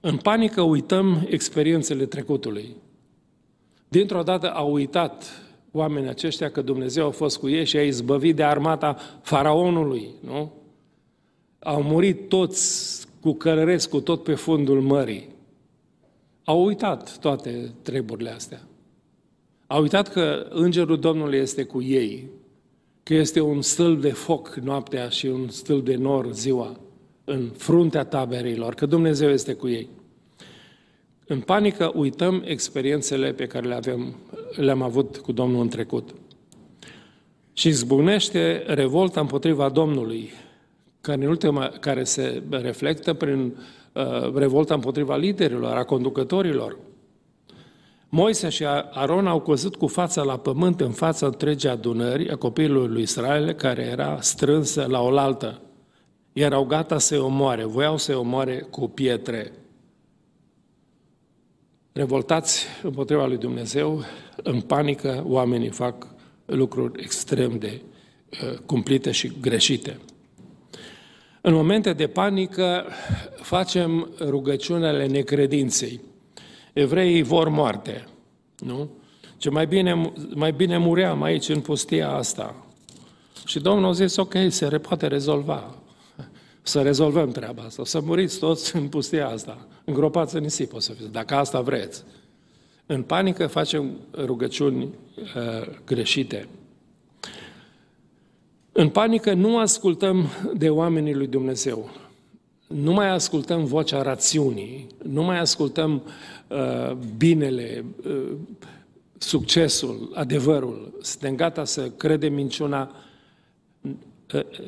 În 0.00 0.16
panică 0.16 0.62
uităm 0.62 1.26
experiențele 1.28 2.06
trecutului, 2.06 2.76
Dintr-o 3.90 4.22
dată 4.22 4.50
au 4.50 4.72
uitat 4.72 5.42
oamenii 5.72 6.08
aceștia 6.08 6.50
că 6.50 6.62
Dumnezeu 6.62 7.06
a 7.06 7.10
fost 7.10 7.38
cu 7.38 7.48
ei 7.48 7.64
și 7.64 7.76
a 7.76 7.82
izbăvit 7.82 8.36
de 8.36 8.42
armata 8.44 8.96
faraonului, 9.22 10.10
nu? 10.20 10.52
Au 11.58 11.82
murit 11.82 12.28
toți 12.28 13.06
cu 13.20 13.32
călărescu 13.32 14.00
tot 14.00 14.22
pe 14.22 14.34
fundul 14.34 14.80
mării. 14.80 15.28
Au 16.44 16.64
uitat 16.64 17.18
toate 17.18 17.74
treburile 17.82 18.30
astea. 18.30 18.60
Au 19.66 19.80
uitat 19.80 20.08
că 20.08 20.46
Îngerul 20.50 20.98
Domnului 20.98 21.38
este 21.38 21.62
cu 21.64 21.82
ei, 21.82 22.28
că 23.02 23.14
este 23.14 23.40
un 23.40 23.62
stâlp 23.62 24.00
de 24.00 24.12
foc 24.12 24.54
noaptea 24.54 25.08
și 25.08 25.26
un 25.26 25.48
stâlp 25.48 25.84
de 25.84 25.96
nor 25.96 26.32
ziua 26.32 26.80
în 27.24 27.48
fruntea 27.56 28.04
taberilor, 28.04 28.74
că 28.74 28.86
Dumnezeu 28.86 29.30
este 29.30 29.52
cu 29.52 29.68
ei. 29.68 29.88
În 31.30 31.40
panică 31.40 31.92
uităm 31.94 32.42
experiențele 32.46 33.32
pe 33.32 33.46
care 33.46 33.68
le 33.68 33.74
avem, 33.74 34.14
le-am 34.56 34.82
avut 34.82 35.16
cu 35.16 35.32
Domnul 35.32 35.60
în 35.60 35.68
trecut. 35.68 36.14
Și 37.52 37.68
izbucnește 37.68 38.64
revolta 38.66 39.20
împotriva 39.20 39.68
Domnului, 39.68 40.30
care, 41.00 41.24
în 41.24 41.28
ultima, 41.28 41.72
care 41.80 42.04
se 42.04 42.42
reflectă 42.50 43.14
prin 43.14 43.56
uh, 43.92 44.34
revolta 44.34 44.74
împotriva 44.74 45.16
liderilor, 45.16 45.76
a 45.76 45.84
conducătorilor. 45.84 46.76
Moise 48.08 48.48
și 48.48 48.64
Aron 48.90 49.26
au 49.26 49.40
căzut 49.40 49.76
cu 49.76 49.86
fața 49.86 50.22
la 50.22 50.38
pământ 50.38 50.80
în 50.80 50.90
fața 50.90 51.26
întregii 51.26 51.68
adunări 51.68 52.30
a 52.30 52.36
copilului 52.36 52.92
lui 52.92 53.02
Israel, 53.02 53.52
care 53.52 53.82
era 53.82 54.18
strânsă 54.20 54.86
la 54.88 55.00
oaltă. 55.00 55.60
Erau 56.32 56.64
gata 56.64 56.98
să-i 56.98 57.18
omoare, 57.18 57.64
voiau 57.64 57.96
să-i 57.96 58.14
omoare 58.14 58.66
cu 58.70 58.88
pietre 58.88 59.52
revoltați 62.00 62.66
împotriva 62.82 63.26
lui 63.26 63.36
Dumnezeu, 63.36 64.04
în 64.42 64.60
panică, 64.60 65.24
oamenii 65.26 65.68
fac 65.68 66.06
lucruri 66.46 67.02
extrem 67.02 67.58
de 67.58 67.80
uh, 68.30 68.58
cumplite 68.66 69.10
și 69.10 69.32
greșite. 69.40 70.00
În 71.40 71.54
momente 71.54 71.92
de 71.92 72.06
panică 72.06 72.86
facem 73.40 74.10
rugăciunile 74.20 75.06
necredinței. 75.06 76.00
Evreii 76.72 77.22
vor 77.22 77.48
moarte, 77.48 78.06
nu? 78.58 78.90
Ce 79.36 79.50
mai 79.50 79.66
bine, 79.66 80.12
mai 80.34 80.52
bine 80.52 80.78
muream 80.78 81.22
aici 81.22 81.48
în 81.48 81.60
pustia 81.60 82.10
asta. 82.10 82.66
Și 83.46 83.60
Domnul 83.60 83.88
a 83.88 83.92
zis, 83.92 84.16
ok, 84.16 84.34
se 84.48 84.66
poate 84.66 85.06
rezolva 85.06 85.74
să 86.70 86.82
rezolvăm 86.82 87.30
treaba 87.30 87.62
asta, 87.62 87.84
să 87.84 88.00
muriți 88.00 88.38
toți 88.38 88.76
în 88.76 88.88
pustia 88.88 89.28
asta, 89.28 89.66
îngropați 89.84 90.36
în 90.36 90.42
nisip 90.42 90.74
o 90.74 90.78
să 90.78 90.92
fiți, 90.92 91.12
dacă 91.12 91.34
asta 91.34 91.60
vreți. 91.60 92.04
În 92.86 93.02
panică 93.02 93.46
facem 93.46 93.96
rugăciuni 94.24 94.82
uh, 94.82 95.68
greșite. 95.84 96.48
În 98.72 98.88
panică 98.88 99.32
nu 99.32 99.58
ascultăm 99.58 100.26
de 100.54 100.70
oamenii 100.70 101.14
lui 101.14 101.26
Dumnezeu. 101.26 101.90
Nu 102.66 102.92
mai 102.92 103.08
ascultăm 103.08 103.64
vocea 103.64 104.02
rațiunii, 104.02 104.86
nu 105.02 105.22
mai 105.22 105.38
ascultăm 105.38 106.02
uh, 106.48 106.96
binele, 107.16 107.84
uh, 108.06 108.32
succesul, 109.18 110.10
adevărul. 110.14 110.98
Suntem 111.02 111.36
gata 111.36 111.64
să 111.64 111.90
credem 111.90 112.32
minciuna 112.32 112.90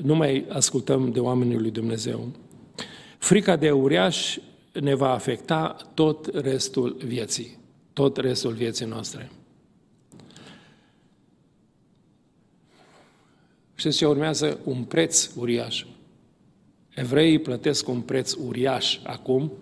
nu 0.03 0.15
mai 0.15 0.45
ascultăm 0.49 1.13
de 1.13 1.21
oamenii 1.21 1.59
lui 1.59 1.71
Dumnezeu. 1.71 2.29
Frica 3.19 3.57
de 3.57 3.71
uriaș 3.71 4.39
ne 4.81 4.95
va 4.95 5.11
afecta 5.13 5.77
tot 5.95 6.27
restul 6.35 6.97
vieții, 7.05 7.59
tot 7.93 8.17
restul 8.17 8.53
vieții 8.53 8.87
noastre. 8.87 9.31
Știți 13.75 13.97
ce 13.97 14.07
urmează? 14.07 14.59
Un 14.65 14.83
preț 14.83 15.31
uriaș. 15.37 15.85
Evreii 16.95 17.39
plătesc 17.39 17.89
un 17.89 18.01
preț 18.01 18.33
uriaș 18.33 18.99
acum 19.05 19.53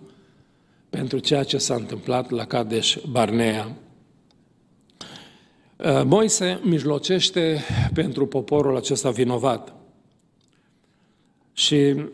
pentru 0.89 1.19
ceea 1.19 1.43
ce 1.43 1.57
s-a 1.57 1.75
întâmplat 1.75 2.29
la 2.29 2.45
Kadesh 2.45 2.97
Barnea. 3.09 3.75
Uh, 5.77 6.01
Moise 6.05 6.59
mijlocește 6.63 7.61
pentru 7.93 8.27
poporul 8.27 8.75
acesta 8.75 9.09
vinovat. 9.09 9.80
Și 11.61 11.93
uh, 11.95 12.05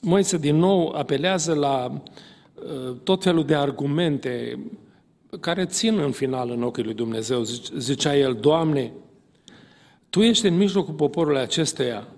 Moise 0.00 0.36
din 0.36 0.56
nou 0.56 0.88
apelează 0.88 1.54
la 1.54 2.02
uh, 2.54 2.96
tot 3.02 3.22
felul 3.22 3.44
de 3.44 3.54
argumente 3.54 4.58
care 5.40 5.64
țin 5.64 5.98
în 5.98 6.10
final 6.10 6.50
în 6.50 6.62
ochii 6.62 6.82
lui 6.82 6.94
Dumnezeu. 6.94 7.42
Zicea 7.78 8.16
el, 8.16 8.34
Doamne, 8.40 8.92
Tu 10.10 10.20
ești 10.20 10.46
în 10.46 10.56
mijlocul 10.56 10.94
poporului 10.94 11.40
acesteia, 11.40 12.08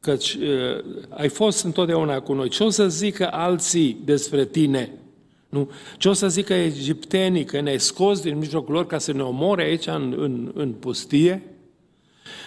căci 0.00 0.34
uh, 0.34 0.84
ai 1.08 1.28
fost 1.28 1.64
întotdeauna 1.64 2.20
cu 2.20 2.32
noi. 2.32 2.48
Ce 2.48 2.62
o 2.62 2.70
să 2.70 2.88
zică 2.88 3.32
alții 3.32 4.00
despre 4.04 4.44
tine? 4.44 4.92
Nu? 5.48 5.70
Ce 5.98 6.08
o 6.08 6.12
să 6.12 6.28
zică 6.28 6.54
egiptenii 6.54 7.44
că 7.44 7.60
ne-ai 7.60 7.80
scos 7.80 8.20
din 8.20 8.38
mijlocul 8.38 8.74
lor 8.74 8.86
ca 8.86 8.98
să 8.98 9.12
ne 9.12 9.22
omore 9.22 9.62
aici 9.62 9.86
în, 9.86 10.14
în, 10.18 10.50
în 10.54 10.72
pustie? 10.72 11.42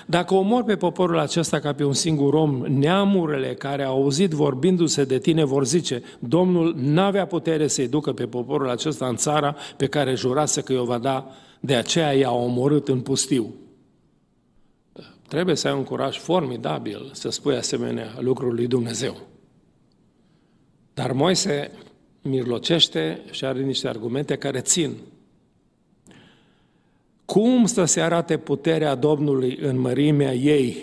Dacă 0.06 0.34
omor 0.34 0.64
pe 0.64 0.76
poporul 0.76 1.20
acesta 1.20 1.60
ca 1.60 1.74
pe 1.74 1.84
un 1.84 1.94
singur 1.94 2.34
om, 2.34 2.66
neamurile 2.68 3.54
care 3.54 3.84
au 3.84 4.02
auzit 4.02 4.32
vorbindu-se 4.32 5.04
de 5.04 5.20
tine 5.20 5.44
vor 5.44 5.66
zice, 5.66 6.04
Domnul 6.20 6.76
n-avea 6.78 7.26
putere 7.26 7.68
să-i 7.68 7.88
ducă 7.88 8.14
pe 8.14 8.26
poporul 8.26 8.70
acesta 8.70 9.08
în 9.08 9.16
țara 9.16 9.56
pe 9.78 9.88
care 9.88 10.16
jurase 10.16 10.62
că 10.62 10.74
i-o 10.74 10.86
va 10.86 10.98
da, 10.98 11.28
de 11.60 11.76
aceea 11.76 12.14
i-a 12.14 12.32
omorât 12.32 12.88
în 12.88 13.00
pustiu. 13.00 13.54
Trebuie 15.28 15.56
să 15.56 15.68
ai 15.68 15.74
un 15.74 15.84
curaj 15.84 16.18
formidabil 16.18 17.10
să 17.14 17.30
spui 17.30 17.56
asemenea 17.56 18.16
lucruri 18.20 18.56
lui 18.56 18.68
Dumnezeu. 18.68 19.18
Dar 20.94 21.12
Moise 21.12 21.72
mirlocește 22.22 23.22
și 23.32 23.46
are 23.46 23.62
niște 23.62 23.88
argumente 23.88 24.36
care 24.36 24.60
țin. 24.60 24.96
Cum 27.28 27.66
să 27.66 27.86
se 27.86 28.02
arate 28.02 28.38
puterea 28.38 28.96
Domnului 28.96 29.58
în 29.62 29.80
mărimea 29.80 30.34
ei? 30.34 30.78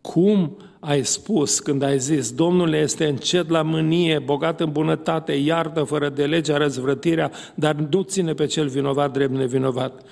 Cum 0.00 0.56
ai 0.80 1.04
spus 1.04 1.60
când 1.60 1.82
ai 1.82 1.98
zis, 1.98 2.32
Domnul 2.32 2.72
este 2.72 3.06
încet 3.06 3.48
la 3.48 3.62
mânie, 3.62 4.18
bogat 4.18 4.60
în 4.60 4.72
bunătate, 4.72 5.32
iartă 5.32 5.82
fără 5.82 6.08
de 6.08 6.26
legea 6.26 6.56
răzvrătirea, 6.56 7.30
dar 7.54 7.74
nu 7.74 8.02
ține 8.02 8.34
pe 8.34 8.46
cel 8.46 8.68
vinovat 8.68 9.12
drept 9.12 9.32
nevinovat. 9.32 10.02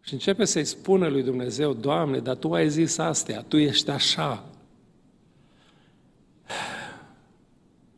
Și 0.00 0.12
începe 0.12 0.44
să-i 0.44 0.64
spună 0.64 1.08
lui 1.08 1.22
Dumnezeu, 1.22 1.72
Doamne, 1.72 2.18
dar 2.18 2.36
Tu 2.36 2.52
ai 2.52 2.68
zis 2.68 2.98
astea, 2.98 3.44
Tu 3.48 3.56
ești 3.56 3.90
așa. 3.90 4.44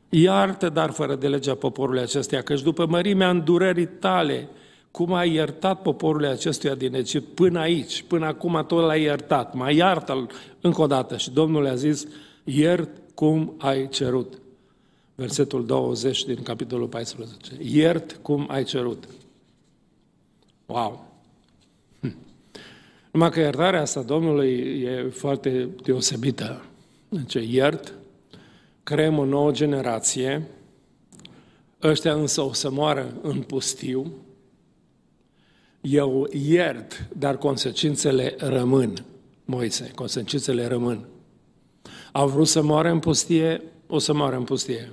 Iartă, 0.08 0.68
dar 0.68 0.90
fără 0.90 1.14
de 1.14 1.28
legea 1.28 1.54
poporului 1.54 2.00
acesteia, 2.00 2.42
căci 2.42 2.62
după 2.62 2.86
mărimea 2.86 3.30
îndurării 3.30 3.86
tale, 3.86 4.48
cum 4.98 5.12
ai 5.12 5.32
iertat 5.32 5.82
poporul 5.82 6.26
acestuia 6.26 6.74
din 6.74 6.94
Egipt 6.94 7.34
până 7.34 7.58
aici, 7.58 8.02
până 8.02 8.26
acum 8.26 8.64
tot 8.66 8.84
l-ai 8.84 9.02
iertat, 9.02 9.54
mai 9.54 9.76
iartă-l 9.76 10.30
încă 10.60 10.80
o 10.80 10.86
dată. 10.86 11.16
Și 11.16 11.30
Domnul 11.30 11.66
a 11.66 11.74
zis, 11.74 12.06
iert 12.44 12.90
cum 13.14 13.54
ai 13.58 13.88
cerut. 13.88 14.40
Versetul 15.14 15.66
20 15.66 16.24
din 16.24 16.42
capitolul 16.42 16.86
14. 16.86 17.52
Iert 17.58 18.18
cum 18.22 18.46
ai 18.48 18.64
cerut. 18.64 19.04
Wow! 20.66 21.04
Numai 23.12 23.30
că 23.30 23.40
iertarea 23.40 23.80
asta 23.80 24.02
Domnului 24.02 24.82
e 24.82 25.08
foarte 25.10 25.68
deosebită. 25.82 26.64
Deci 27.08 27.48
iert, 27.50 27.94
creăm 28.82 29.18
o 29.18 29.24
nouă 29.24 29.50
generație, 29.50 30.48
ăștia 31.82 32.12
însă 32.12 32.40
o 32.40 32.52
să 32.52 32.70
moară 32.70 33.14
în 33.22 33.42
pustiu, 33.42 34.12
eu 35.80 36.28
iert, 36.32 37.08
dar 37.16 37.38
consecințele 37.38 38.34
rămân, 38.38 39.04
Moise, 39.50 39.90
consecințele 39.94 40.66
rămân. 40.66 41.06
Au 42.12 42.28
vrut 42.28 42.48
să 42.48 42.62
moară 42.62 42.90
în 42.90 42.98
pustie, 42.98 43.62
o 43.86 43.98
să 43.98 44.12
moară 44.12 44.36
în 44.36 44.44
pustie. 44.44 44.92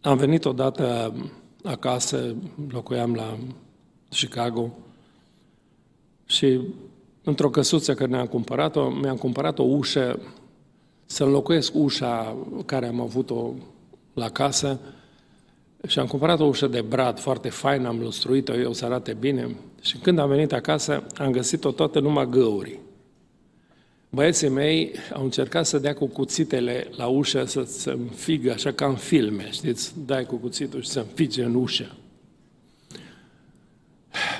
Am 0.00 0.16
venit 0.16 0.44
odată 0.44 1.14
acasă, 1.62 2.36
locuiam 2.68 3.14
la 3.14 3.38
Chicago 4.08 4.70
și 6.26 6.60
într-o 7.22 7.50
căsuță 7.50 7.94
care 7.94 8.10
ne-am 8.10 8.26
cumpărat-o, 8.26 8.88
mi-am 8.88 9.16
cumpărat 9.16 9.58
o 9.58 9.62
ușă 9.62 10.20
să 11.06 11.24
înlocuiesc 11.24 11.74
ușa 11.74 12.36
care 12.66 12.86
am 12.86 13.00
avut-o 13.00 13.52
la 14.14 14.28
casă 14.28 14.80
și 15.86 15.98
am 15.98 16.06
cumpărat 16.06 16.40
o 16.40 16.44
ușă 16.44 16.66
de 16.66 16.80
brad 16.80 17.18
foarte 17.18 17.48
faină, 17.48 17.88
am 17.88 17.98
lustruit-o 17.98 18.54
eu 18.54 18.72
să 18.72 18.84
arate 18.84 19.16
bine 19.20 19.56
și 19.82 19.96
când 19.96 20.18
am 20.18 20.28
venit 20.28 20.52
acasă 20.52 21.06
am 21.16 21.30
găsit-o 21.30 21.70
toată 21.70 22.00
numai 22.00 22.28
găuri. 22.28 22.78
Băieții 24.10 24.48
mei 24.48 24.92
au 25.12 25.24
încercat 25.24 25.66
să 25.66 25.78
dea 25.78 25.94
cu 25.94 26.06
cuțitele 26.06 26.88
la 26.96 27.06
ușă 27.06 27.44
să 27.44 27.62
se 27.62 27.90
înfigă, 27.90 28.52
așa 28.52 28.72
ca 28.72 28.86
în 28.86 28.94
filme, 28.94 29.50
știți? 29.50 29.94
Dai 30.06 30.24
cu 30.24 30.36
cuțitul 30.36 30.82
și 30.82 30.88
să 30.88 30.98
înfige 30.98 31.44
în 31.44 31.54
ușă. 31.54 31.96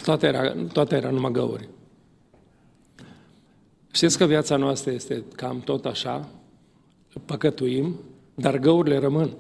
Toate 0.03 0.27
era, 0.27 0.55
toate 0.73 0.97
era 0.97 1.11
numai 1.11 1.33
găuri. 1.33 1.69
Știți 3.93 4.19
că 4.19 4.25
viața 4.25 4.57
noastră 4.57 4.91
este 4.91 5.25
cam 5.37 5.61
tot 5.61 5.85
așa, 5.85 6.29
păcătuim, 7.25 8.01
dar 8.35 8.59
găurile 8.59 8.99
rămân. 8.99 9.31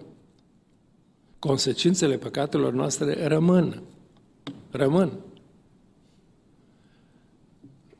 Consecințele 1.47 2.16
păcatelor 2.16 2.72
noastre 2.72 3.26
rămân. 3.26 3.82
Rămân. 4.70 5.12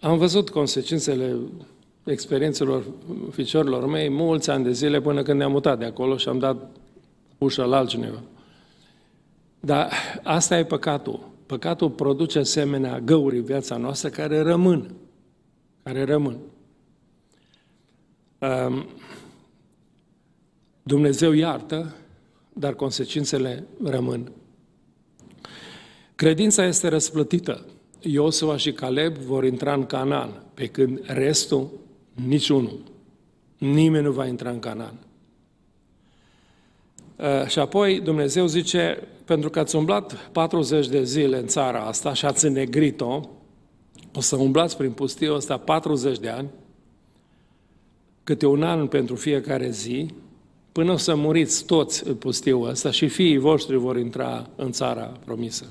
Am 0.01 0.19
văzut 0.19 0.51
consecințele 0.51 1.37
experiențelor 2.05 2.85
ficiorilor 3.31 3.87
mei 3.87 4.09
mulți 4.09 4.51
ani 4.51 4.65
de 4.65 4.73
zile 4.73 5.01
până 5.01 5.23
când 5.23 5.39
ne-am 5.39 5.51
mutat 5.51 5.79
de 5.79 5.85
acolo 5.85 6.17
și 6.17 6.29
am 6.29 6.39
dat 6.39 6.57
ușa 7.39 7.65
la 7.65 7.77
altcineva. 7.77 8.23
Dar 9.61 9.93
asta 10.23 10.59
e 10.59 10.65
păcatul. 10.65 11.29
Păcatul 11.47 11.91
produce 11.91 12.39
asemenea 12.39 13.01
găuri 13.01 13.37
în 13.37 13.45
viața 13.45 13.77
noastră 13.77 14.09
care 14.09 14.41
rămân. 14.41 14.95
Care 15.83 16.05
rămân. 16.05 16.39
Um, 18.39 18.87
Dumnezeu 20.83 21.33
iartă, 21.33 21.95
dar 22.59 22.75
consecințele 22.75 23.67
rămân. 23.85 24.33
Credința 26.15 26.65
este 26.65 26.89
răsplătită. 26.89 27.67
Iosua 28.01 28.57
și 28.57 28.73
Caleb 28.73 29.17
vor 29.17 29.45
intra 29.45 29.75
în 29.75 29.87
Canaan, 29.87 30.43
pe 30.55 30.67
când 30.67 31.01
restul 31.07 31.71
Niciunul. 32.27 32.79
Nimeni 33.59 34.05
nu 34.05 34.11
va 34.11 34.27
intra 34.27 34.51
în 34.51 34.59
Canaan. 34.59 34.95
Uh, 37.17 37.47
și 37.47 37.59
apoi 37.59 38.01
Dumnezeu 38.01 38.47
zice, 38.47 39.09
pentru 39.25 39.51
că 39.51 39.59
ați 39.59 39.77
umblat 39.77 40.31
40 40.33 40.89
de 40.89 41.05
zile 41.05 41.39
în 41.39 41.47
țara 41.47 41.81
asta 41.81 42.15
și 42.15 42.27
ați 42.27 42.47
înnegrit-o, 42.47 43.21
o 44.15 44.21
să 44.21 44.37
umblați 44.37 44.77
prin 44.77 44.91
pustiu 44.91 45.35
ăsta 45.35 45.59
40 45.59 46.19
de 46.19 46.29
ani, 46.29 46.49
câte 48.25 48.47
un 48.47 48.63
an 48.63 48.87
pentru 48.87 49.15
fiecare 49.15 49.71
zi, 49.71 50.11
până 50.77 50.93
o 50.93 50.97
să 50.97 51.15
muriți 51.15 51.65
toți 51.65 52.07
în 52.07 52.15
pustiul 52.15 52.69
ăsta 52.69 52.91
și 52.91 53.09
fiii 53.09 53.39
voștri 53.39 53.77
vor 53.77 53.97
intra 53.97 54.51
în 54.57 54.73
țara 54.73 55.03
promisă. 55.25 55.67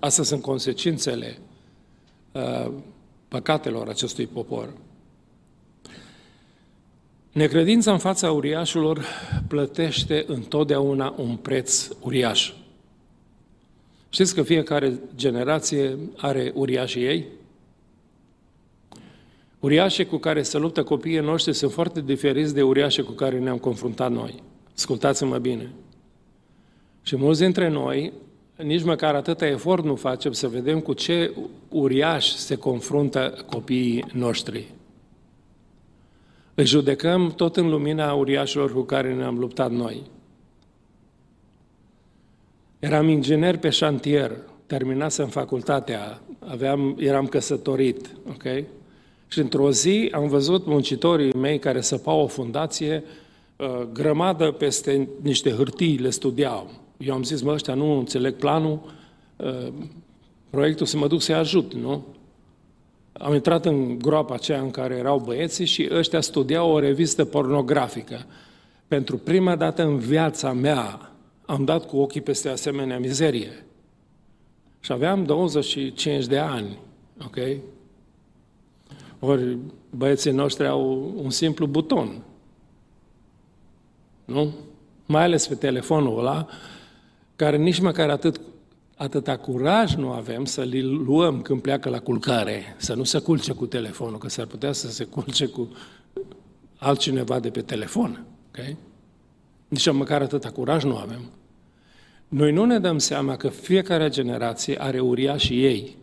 Astea 0.00 0.24
sunt 0.24 0.42
consecințele 0.42 1.38
uh, 2.32 2.72
păcatelor 3.28 3.88
acestui 3.88 4.26
popor. 4.26 4.72
Necredința 7.32 7.92
în 7.92 7.98
fața 7.98 8.32
uriașilor 8.32 9.04
plătește 9.48 10.24
întotdeauna 10.26 11.14
un 11.16 11.36
preț 11.36 11.88
uriaș. 12.00 12.52
Știți 14.08 14.34
că 14.34 14.42
fiecare 14.42 14.98
generație 15.16 15.98
are 16.16 16.52
uriașii 16.54 17.04
ei? 17.04 17.26
Uriașii 19.66 20.06
cu 20.06 20.16
care 20.16 20.42
se 20.42 20.58
luptă 20.58 20.82
copiii 20.82 21.18
noștri 21.18 21.54
sunt 21.54 21.72
foarte 21.72 22.00
diferiți 22.00 22.54
de 22.54 22.62
uriașii 22.62 23.02
cu 23.02 23.12
care 23.12 23.38
ne-am 23.38 23.58
confruntat 23.58 24.10
noi. 24.10 24.42
Ascultați-mă 24.76 25.38
bine. 25.38 25.70
Și 27.02 27.16
mulți 27.16 27.40
dintre 27.40 27.68
noi, 27.68 28.12
nici 28.56 28.82
măcar 28.82 29.14
atâta 29.14 29.46
efort 29.46 29.84
nu 29.84 29.94
facem 29.94 30.32
să 30.32 30.48
vedem 30.48 30.80
cu 30.80 30.92
ce 30.92 31.34
uriaș 31.68 32.26
se 32.26 32.56
confruntă 32.56 33.44
copiii 33.50 34.04
noștri. 34.12 34.74
Îi 36.54 36.66
judecăm 36.66 37.32
tot 37.36 37.56
în 37.56 37.68
lumina 37.68 38.12
uriașilor 38.12 38.72
cu 38.72 38.80
care 38.80 39.14
ne-am 39.14 39.38
luptat 39.38 39.70
noi. 39.70 40.02
Eram 42.78 43.08
inginer 43.08 43.56
pe 43.56 43.68
șantier, 43.68 44.32
terminasem 44.66 45.28
facultatea, 45.28 46.20
aveam, 46.38 46.96
eram 46.98 47.26
căsătorit, 47.26 48.16
ok? 48.28 48.64
Și 49.28 49.38
într-o 49.38 49.70
zi 49.70 50.08
am 50.12 50.28
văzut 50.28 50.66
muncitorii 50.66 51.34
mei 51.34 51.58
care 51.58 51.80
săpau 51.80 52.20
o 52.20 52.26
fundație, 52.26 53.04
uh, 53.56 53.82
grămadă 53.92 54.50
peste 54.50 55.08
niște 55.22 55.50
hârtii 55.50 55.96
le 55.96 56.10
studiau. 56.10 56.70
Eu 56.96 57.14
am 57.14 57.22
zis, 57.22 57.42
mă, 57.42 57.52
ăștia 57.52 57.74
nu 57.74 57.98
înțeleg 57.98 58.34
planul, 58.34 58.80
uh, 59.36 59.72
proiectul 60.50 60.86
să 60.86 60.96
mă 60.96 61.06
duc 61.06 61.22
să-i 61.22 61.34
ajut, 61.34 61.74
nu? 61.74 62.04
Am 63.12 63.34
intrat 63.34 63.66
în 63.66 63.98
groapa 63.98 64.34
aceea 64.34 64.60
în 64.60 64.70
care 64.70 64.94
erau 64.94 65.18
băieții 65.18 65.64
și 65.64 65.88
ăștia 65.92 66.20
studiau 66.20 66.70
o 66.70 66.78
revistă 66.78 67.24
pornografică. 67.24 68.26
Pentru 68.88 69.16
prima 69.16 69.56
dată 69.56 69.82
în 69.82 69.98
viața 69.98 70.52
mea 70.52 71.12
am 71.46 71.64
dat 71.64 71.86
cu 71.86 71.96
ochii 71.96 72.20
peste 72.20 72.48
asemenea 72.48 72.98
mizerie. 72.98 73.66
Și 74.80 74.92
aveam 74.92 75.24
25 75.24 76.26
de 76.26 76.38
ani, 76.38 76.78
ok? 77.24 77.36
Ori 79.18 79.58
băieții 79.90 80.30
noștri 80.30 80.66
au 80.66 81.12
un 81.16 81.30
simplu 81.30 81.66
buton, 81.66 82.22
nu? 84.24 84.54
Mai 85.06 85.22
ales 85.22 85.46
pe 85.46 85.54
telefonul 85.54 86.18
ăla, 86.18 86.46
care 87.36 87.56
nici 87.56 87.80
măcar 87.80 88.10
atât, 88.10 88.40
atâta 88.96 89.36
curaj 89.36 89.94
nu 89.94 90.10
avem 90.10 90.44
să-l 90.44 91.02
luăm 91.04 91.42
când 91.42 91.60
pleacă 91.60 91.88
la 91.88 91.98
culcare, 91.98 92.74
să 92.76 92.94
nu 92.94 93.04
se 93.04 93.18
culce 93.18 93.52
cu 93.52 93.66
telefonul, 93.66 94.18
că 94.18 94.28
s-ar 94.28 94.46
putea 94.46 94.72
să 94.72 94.90
se 94.90 95.04
culce 95.04 95.46
cu 95.46 95.68
altcineva 96.78 97.40
de 97.40 97.50
pe 97.50 97.60
telefon, 97.60 98.24
ok? 98.48 98.76
Nici 99.68 99.92
măcar 99.92 100.22
atâta 100.22 100.50
curaj 100.50 100.84
nu 100.84 100.96
avem. 100.96 101.20
Noi 102.28 102.52
nu 102.52 102.64
ne 102.64 102.78
dăm 102.78 102.98
seama 102.98 103.36
că 103.36 103.48
fiecare 103.48 104.08
generație 104.08 104.82
are 104.82 105.00
uriașii 105.00 105.64
ei. 105.64 105.96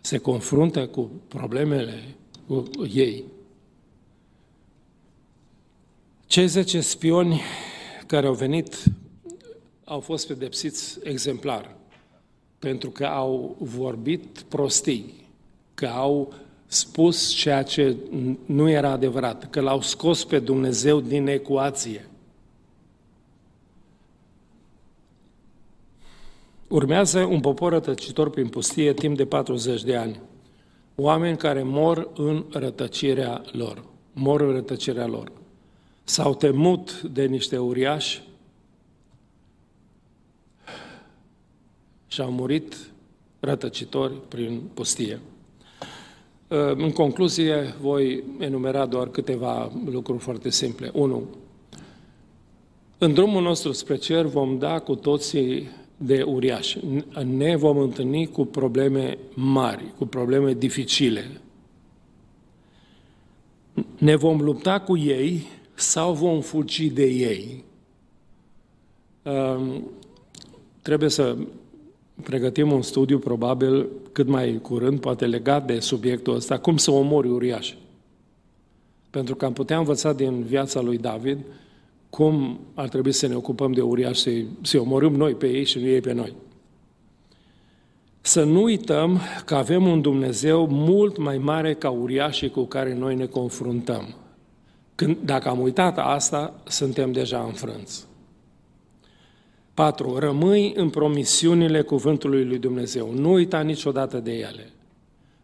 Se 0.00 0.18
confruntă 0.18 0.86
cu 0.86 1.10
problemele 1.28 2.14
cu 2.46 2.64
ei. 2.94 3.24
Cei 6.26 6.46
zece 6.46 6.80
spioni 6.80 7.40
care 8.06 8.26
au 8.26 8.34
venit 8.34 8.84
au 9.84 10.00
fost 10.00 10.26
pedepsiți 10.26 10.98
exemplar 11.02 11.76
pentru 12.58 12.90
că 12.90 13.04
au 13.04 13.56
vorbit 13.58 14.40
prostii, 14.48 15.14
că 15.74 15.86
au 15.86 16.34
spus 16.66 17.28
ceea 17.28 17.62
ce 17.62 17.96
nu 18.46 18.68
era 18.68 18.90
adevărat, 18.90 19.50
că 19.50 19.60
l-au 19.60 19.80
scos 19.80 20.24
pe 20.24 20.38
Dumnezeu 20.38 21.00
din 21.00 21.26
ecuație. 21.26 22.09
Urmează 26.70 27.24
un 27.24 27.40
popor 27.40 27.72
rătăcitor 27.72 28.30
prin 28.30 28.48
pustie 28.48 28.92
timp 28.92 29.16
de 29.16 29.26
40 29.26 29.82
de 29.82 29.96
ani. 29.96 30.20
Oameni 30.94 31.36
care 31.36 31.62
mor 31.62 32.08
în 32.14 32.44
rătăcirea 32.50 33.42
lor. 33.52 33.84
Mor 34.12 34.40
în 34.40 34.52
rătăcirea 34.52 35.06
lor. 35.06 35.32
S-au 36.04 36.34
temut 36.34 37.02
de 37.02 37.24
niște 37.24 37.58
uriași 37.58 38.22
și 42.06 42.20
au 42.20 42.30
murit 42.30 42.76
rătăcitori 43.40 44.14
prin 44.28 44.60
pustie. 44.74 45.20
În 46.76 46.90
concluzie, 46.92 47.74
voi 47.80 48.24
enumera 48.38 48.86
doar 48.86 49.08
câteva 49.08 49.72
lucruri 49.84 50.18
foarte 50.18 50.50
simple. 50.50 50.90
1. 50.94 51.24
În 52.98 53.12
drumul 53.12 53.42
nostru 53.42 53.72
spre 53.72 53.96
cer 53.96 54.24
vom 54.24 54.58
da 54.58 54.78
cu 54.78 54.94
toții 54.94 55.68
de 56.02 56.22
uriași. 56.22 56.78
Ne 57.24 57.56
vom 57.56 57.78
întâlni 57.78 58.26
cu 58.26 58.44
probleme 58.44 59.18
mari, 59.34 59.84
cu 59.98 60.06
probleme 60.06 60.54
dificile. 60.54 61.40
Ne 63.98 64.16
vom 64.16 64.40
lupta 64.40 64.80
cu 64.80 64.96
ei 64.96 65.46
sau 65.74 66.12
vom 66.12 66.40
fugi 66.40 66.90
de 66.90 67.04
ei. 67.04 67.64
Trebuie 70.82 71.08
să 71.08 71.36
pregătim 72.22 72.72
un 72.72 72.82
studiu, 72.82 73.18
probabil, 73.18 73.88
cât 74.12 74.26
mai 74.26 74.58
curând, 74.62 75.00
poate 75.00 75.26
legat 75.26 75.66
de 75.66 75.80
subiectul 75.80 76.34
ăsta, 76.34 76.58
cum 76.58 76.76
să 76.76 76.90
omori 76.90 77.28
uriași. 77.28 77.78
Pentru 79.10 79.34
că 79.34 79.44
am 79.44 79.52
putea 79.52 79.78
învăța 79.78 80.12
din 80.12 80.42
viața 80.42 80.80
lui 80.80 80.98
David 80.98 81.38
cum 82.10 82.60
ar 82.74 82.88
trebui 82.88 83.12
să 83.12 83.26
ne 83.26 83.34
ocupăm 83.34 83.72
de 83.72 83.80
uriași, 83.80 84.20
să-i, 84.20 84.46
să 84.62 84.80
omorâm 84.80 85.14
noi 85.14 85.34
pe 85.34 85.46
ei 85.46 85.64
și 85.64 85.78
nu 85.78 85.86
ei 85.86 86.00
pe 86.00 86.12
noi. 86.12 86.34
Să 88.20 88.44
nu 88.44 88.62
uităm 88.62 89.20
că 89.44 89.54
avem 89.54 89.86
un 89.86 90.00
Dumnezeu 90.00 90.66
mult 90.66 91.16
mai 91.16 91.38
mare 91.38 91.74
ca 91.74 91.90
uriașii 91.90 92.50
cu 92.50 92.62
care 92.62 92.94
noi 92.94 93.14
ne 93.14 93.26
confruntăm. 93.26 94.14
Când, 94.94 95.16
dacă 95.24 95.48
am 95.48 95.60
uitat 95.60 95.98
asta, 95.98 96.62
suntem 96.66 97.12
deja 97.12 97.42
înfrânți. 97.42 98.08
4. 99.74 100.18
Rămâi 100.18 100.72
în 100.76 100.90
promisiunile 100.90 101.82
cuvântului 101.82 102.44
lui 102.44 102.58
Dumnezeu. 102.58 103.12
Nu 103.14 103.32
uita 103.32 103.60
niciodată 103.60 104.18
de 104.18 104.32
ele. 104.32 104.70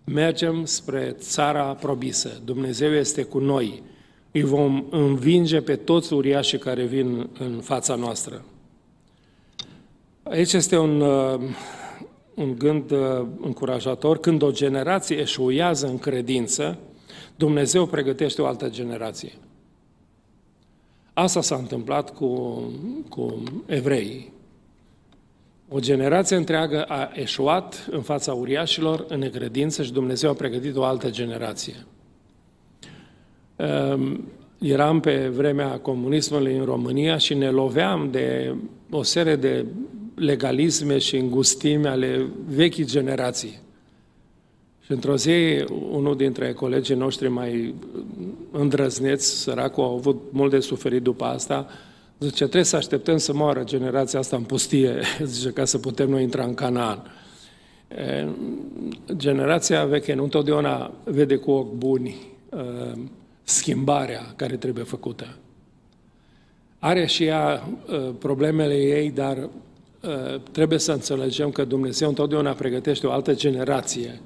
Mergem 0.05 0.65
spre 0.65 1.17
țara 1.19 1.63
probisă. 1.63 2.41
Dumnezeu 2.45 2.93
este 2.93 3.23
cu 3.23 3.39
noi 3.39 3.83
îi 4.37 4.43
vom 4.43 4.85
învinge 4.91 5.61
pe 5.61 5.77
toți 5.77 6.13
uriașii 6.13 6.59
care 6.59 6.85
vin 6.85 7.29
în 7.39 7.61
fața 7.61 7.95
noastră. 7.95 8.45
Aici 10.23 10.53
este 10.53 10.79
un, 10.79 11.01
uh, 11.01 11.41
un 12.35 12.59
gând 12.59 12.91
uh, 12.91 13.27
încurajator. 13.41 14.19
Când 14.19 14.43
o 14.43 14.51
generație 14.51 15.17
eșuiază 15.17 15.87
în 15.87 15.99
credință, 15.99 16.79
Dumnezeu 17.37 17.87
pregătește 17.87 18.43
o 18.43 18.47
altă 18.47 18.69
generație. 18.69 19.33
Asta 21.13 21.41
s-a 21.41 21.57
întâmplat 21.57 22.15
cu, 22.15 22.63
cu 23.09 23.43
evreii. 23.67 24.33
O 25.69 25.79
generație 25.79 26.37
întreagă 26.37 26.83
a 26.83 27.11
eșuat 27.15 27.87
în 27.91 28.03
fața 28.03 28.33
uriașilor 28.33 29.05
în 29.09 29.19
necredință 29.19 29.83
și 29.83 29.93
Dumnezeu 29.93 30.31
a 30.31 30.35
pregătit 30.35 30.77
o 30.77 30.85
altă 30.85 31.11
generație. 31.11 31.87
Ehm, 33.57 34.25
eram 34.59 35.01
pe 35.01 35.29
vremea 35.29 35.69
comunismului 35.69 36.57
în 36.57 36.65
România 36.65 37.17
și 37.17 37.35
ne 37.35 37.51
loveam 37.51 38.09
de 38.11 38.55
o 38.91 39.03
serie 39.03 39.37
de 39.37 39.67
legalisme 40.15 40.99
și 40.99 41.17
îngustime 41.17 41.89
ale 41.89 42.27
vechii 42.49 42.85
generații. 42.85 43.61
Și 44.81 44.93
într-o 44.93 45.17
zi, 45.17 45.65
unul 45.91 46.17
dintre 46.17 46.53
colegii 46.53 46.95
noștri 46.95 47.29
mai 47.29 47.75
îndrăzneți, 48.51 49.41
săracul, 49.41 49.85
au 49.85 49.95
avut 49.95 50.23
mult 50.31 50.51
de 50.51 50.61
suferit 50.61 51.03
după 51.03 51.25
asta, 51.25 51.67
zice, 52.19 52.43
trebuie 52.43 52.65
să 52.65 52.77
așteptăm 52.77 53.17
să 53.17 53.35
moară 53.35 53.65
generația 53.65 54.19
asta 54.19 54.37
în 54.37 54.43
pustie, 54.43 55.01
zice, 55.25 55.51
ca 55.51 55.65
să 55.65 55.79
putem 55.79 56.11
noi 56.11 56.23
intra 56.23 56.45
în 56.45 56.55
Canaan. 56.55 57.03
Generația 59.17 59.85
veche 59.85 60.15
nu 60.15 60.23
întotdeauna 60.23 60.93
vede 61.05 61.37
cu 61.37 61.51
ochi 61.51 61.73
buni 61.73 62.17
ehm, 62.51 63.11
schimbarea 63.49 64.33
care 64.37 64.57
trebuie 64.57 64.85
făcută. 64.85 65.37
Are 66.79 67.07
și 67.07 67.25
ea 67.25 67.69
uh, 67.89 68.11
problemele 68.19 68.75
ei, 68.75 69.11
dar 69.11 69.37
uh, 69.37 70.41
trebuie 70.53 70.79
să 70.79 70.93
înțelegem 70.93 71.51
că 71.51 71.65
Dumnezeu 71.65 72.09
întotdeauna 72.09 72.53
pregătește 72.53 73.07
o 73.07 73.11
altă 73.11 73.35
generație 73.35 74.21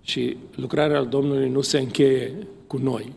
și 0.00 0.36
lucrarea 0.54 1.02
Domnului 1.02 1.48
nu 1.48 1.60
se 1.60 1.78
încheie 1.78 2.34
cu 2.66 2.76
noi. 2.76 3.12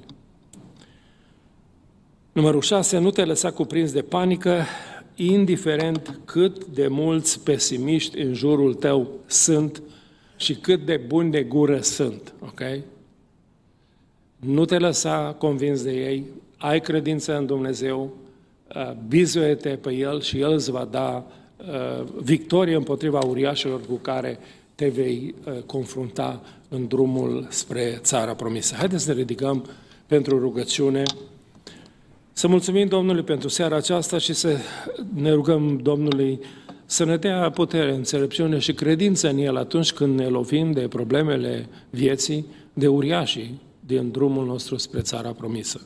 Numărul 2.31 2.61
6. 2.61 2.97
Nu 2.97 3.11
te 3.11 3.25
lăsa 3.25 3.51
cuprins 3.51 3.91
de 3.91 4.01
panică, 4.01 4.63
indiferent 5.15 6.19
cât 6.25 6.65
de 6.65 6.87
mulți 6.87 7.43
pesimiști 7.43 8.19
în 8.19 8.33
jurul 8.33 8.73
tău 8.73 9.09
sunt 9.25 9.81
și 10.35 10.55
cât 10.55 10.85
de 10.85 11.01
buni 11.07 11.31
de 11.31 11.43
gură 11.43 11.79
sunt. 11.81 12.33
Okay? 12.39 12.83
Nu 14.39 14.65
te 14.65 14.77
lăsa 14.77 15.35
convins 15.37 15.83
de 15.83 15.91
ei, 15.91 16.23
ai 16.57 16.81
credință 16.81 17.37
în 17.37 17.45
Dumnezeu, 17.45 18.13
uh, 18.75 18.91
bizuie-te 19.07 19.69
pe 19.69 19.93
El 19.93 20.21
și 20.21 20.39
El 20.39 20.51
îți 20.51 20.71
va 20.71 20.87
da 20.91 21.25
uh, 21.57 22.05
victorie 22.21 22.75
împotriva 22.75 23.19
uriașilor 23.19 23.81
cu 23.85 23.95
care 23.95 24.39
te 24.75 24.87
vei 24.87 25.35
uh, 25.43 25.53
confrunta 25.65 26.41
în 26.69 26.87
drumul 26.87 27.47
spre 27.49 27.99
țara 28.01 28.33
promisă. 28.33 28.75
Haideți 28.75 29.03
să 29.03 29.13
ne 29.13 29.19
ridicăm 29.19 29.69
pentru 30.07 30.39
rugăciune. 30.39 31.03
Să 32.33 32.47
mulțumim 32.47 32.87
Domnului 32.87 33.23
pentru 33.23 33.47
seara 33.47 33.75
aceasta 33.75 34.17
și 34.17 34.33
să 34.33 34.57
ne 35.13 35.31
rugăm 35.31 35.79
Domnului 35.83 36.39
să 36.85 37.05
ne 37.05 37.17
dea 37.17 37.49
putere, 37.49 37.93
înțelepciune 37.93 38.59
și 38.59 38.73
credință 38.73 39.29
în 39.29 39.37
El 39.37 39.57
atunci 39.57 39.93
când 39.93 40.19
ne 40.19 40.27
lovim 40.27 40.71
de 40.71 40.87
problemele 40.87 41.67
vieții, 41.89 42.45
de 42.73 42.87
uriașii 42.87 43.59
din 43.89 44.11
drumul 44.11 44.45
nostru 44.45 44.77
spre 44.77 45.01
țara 45.01 45.31
promisă. 45.31 45.81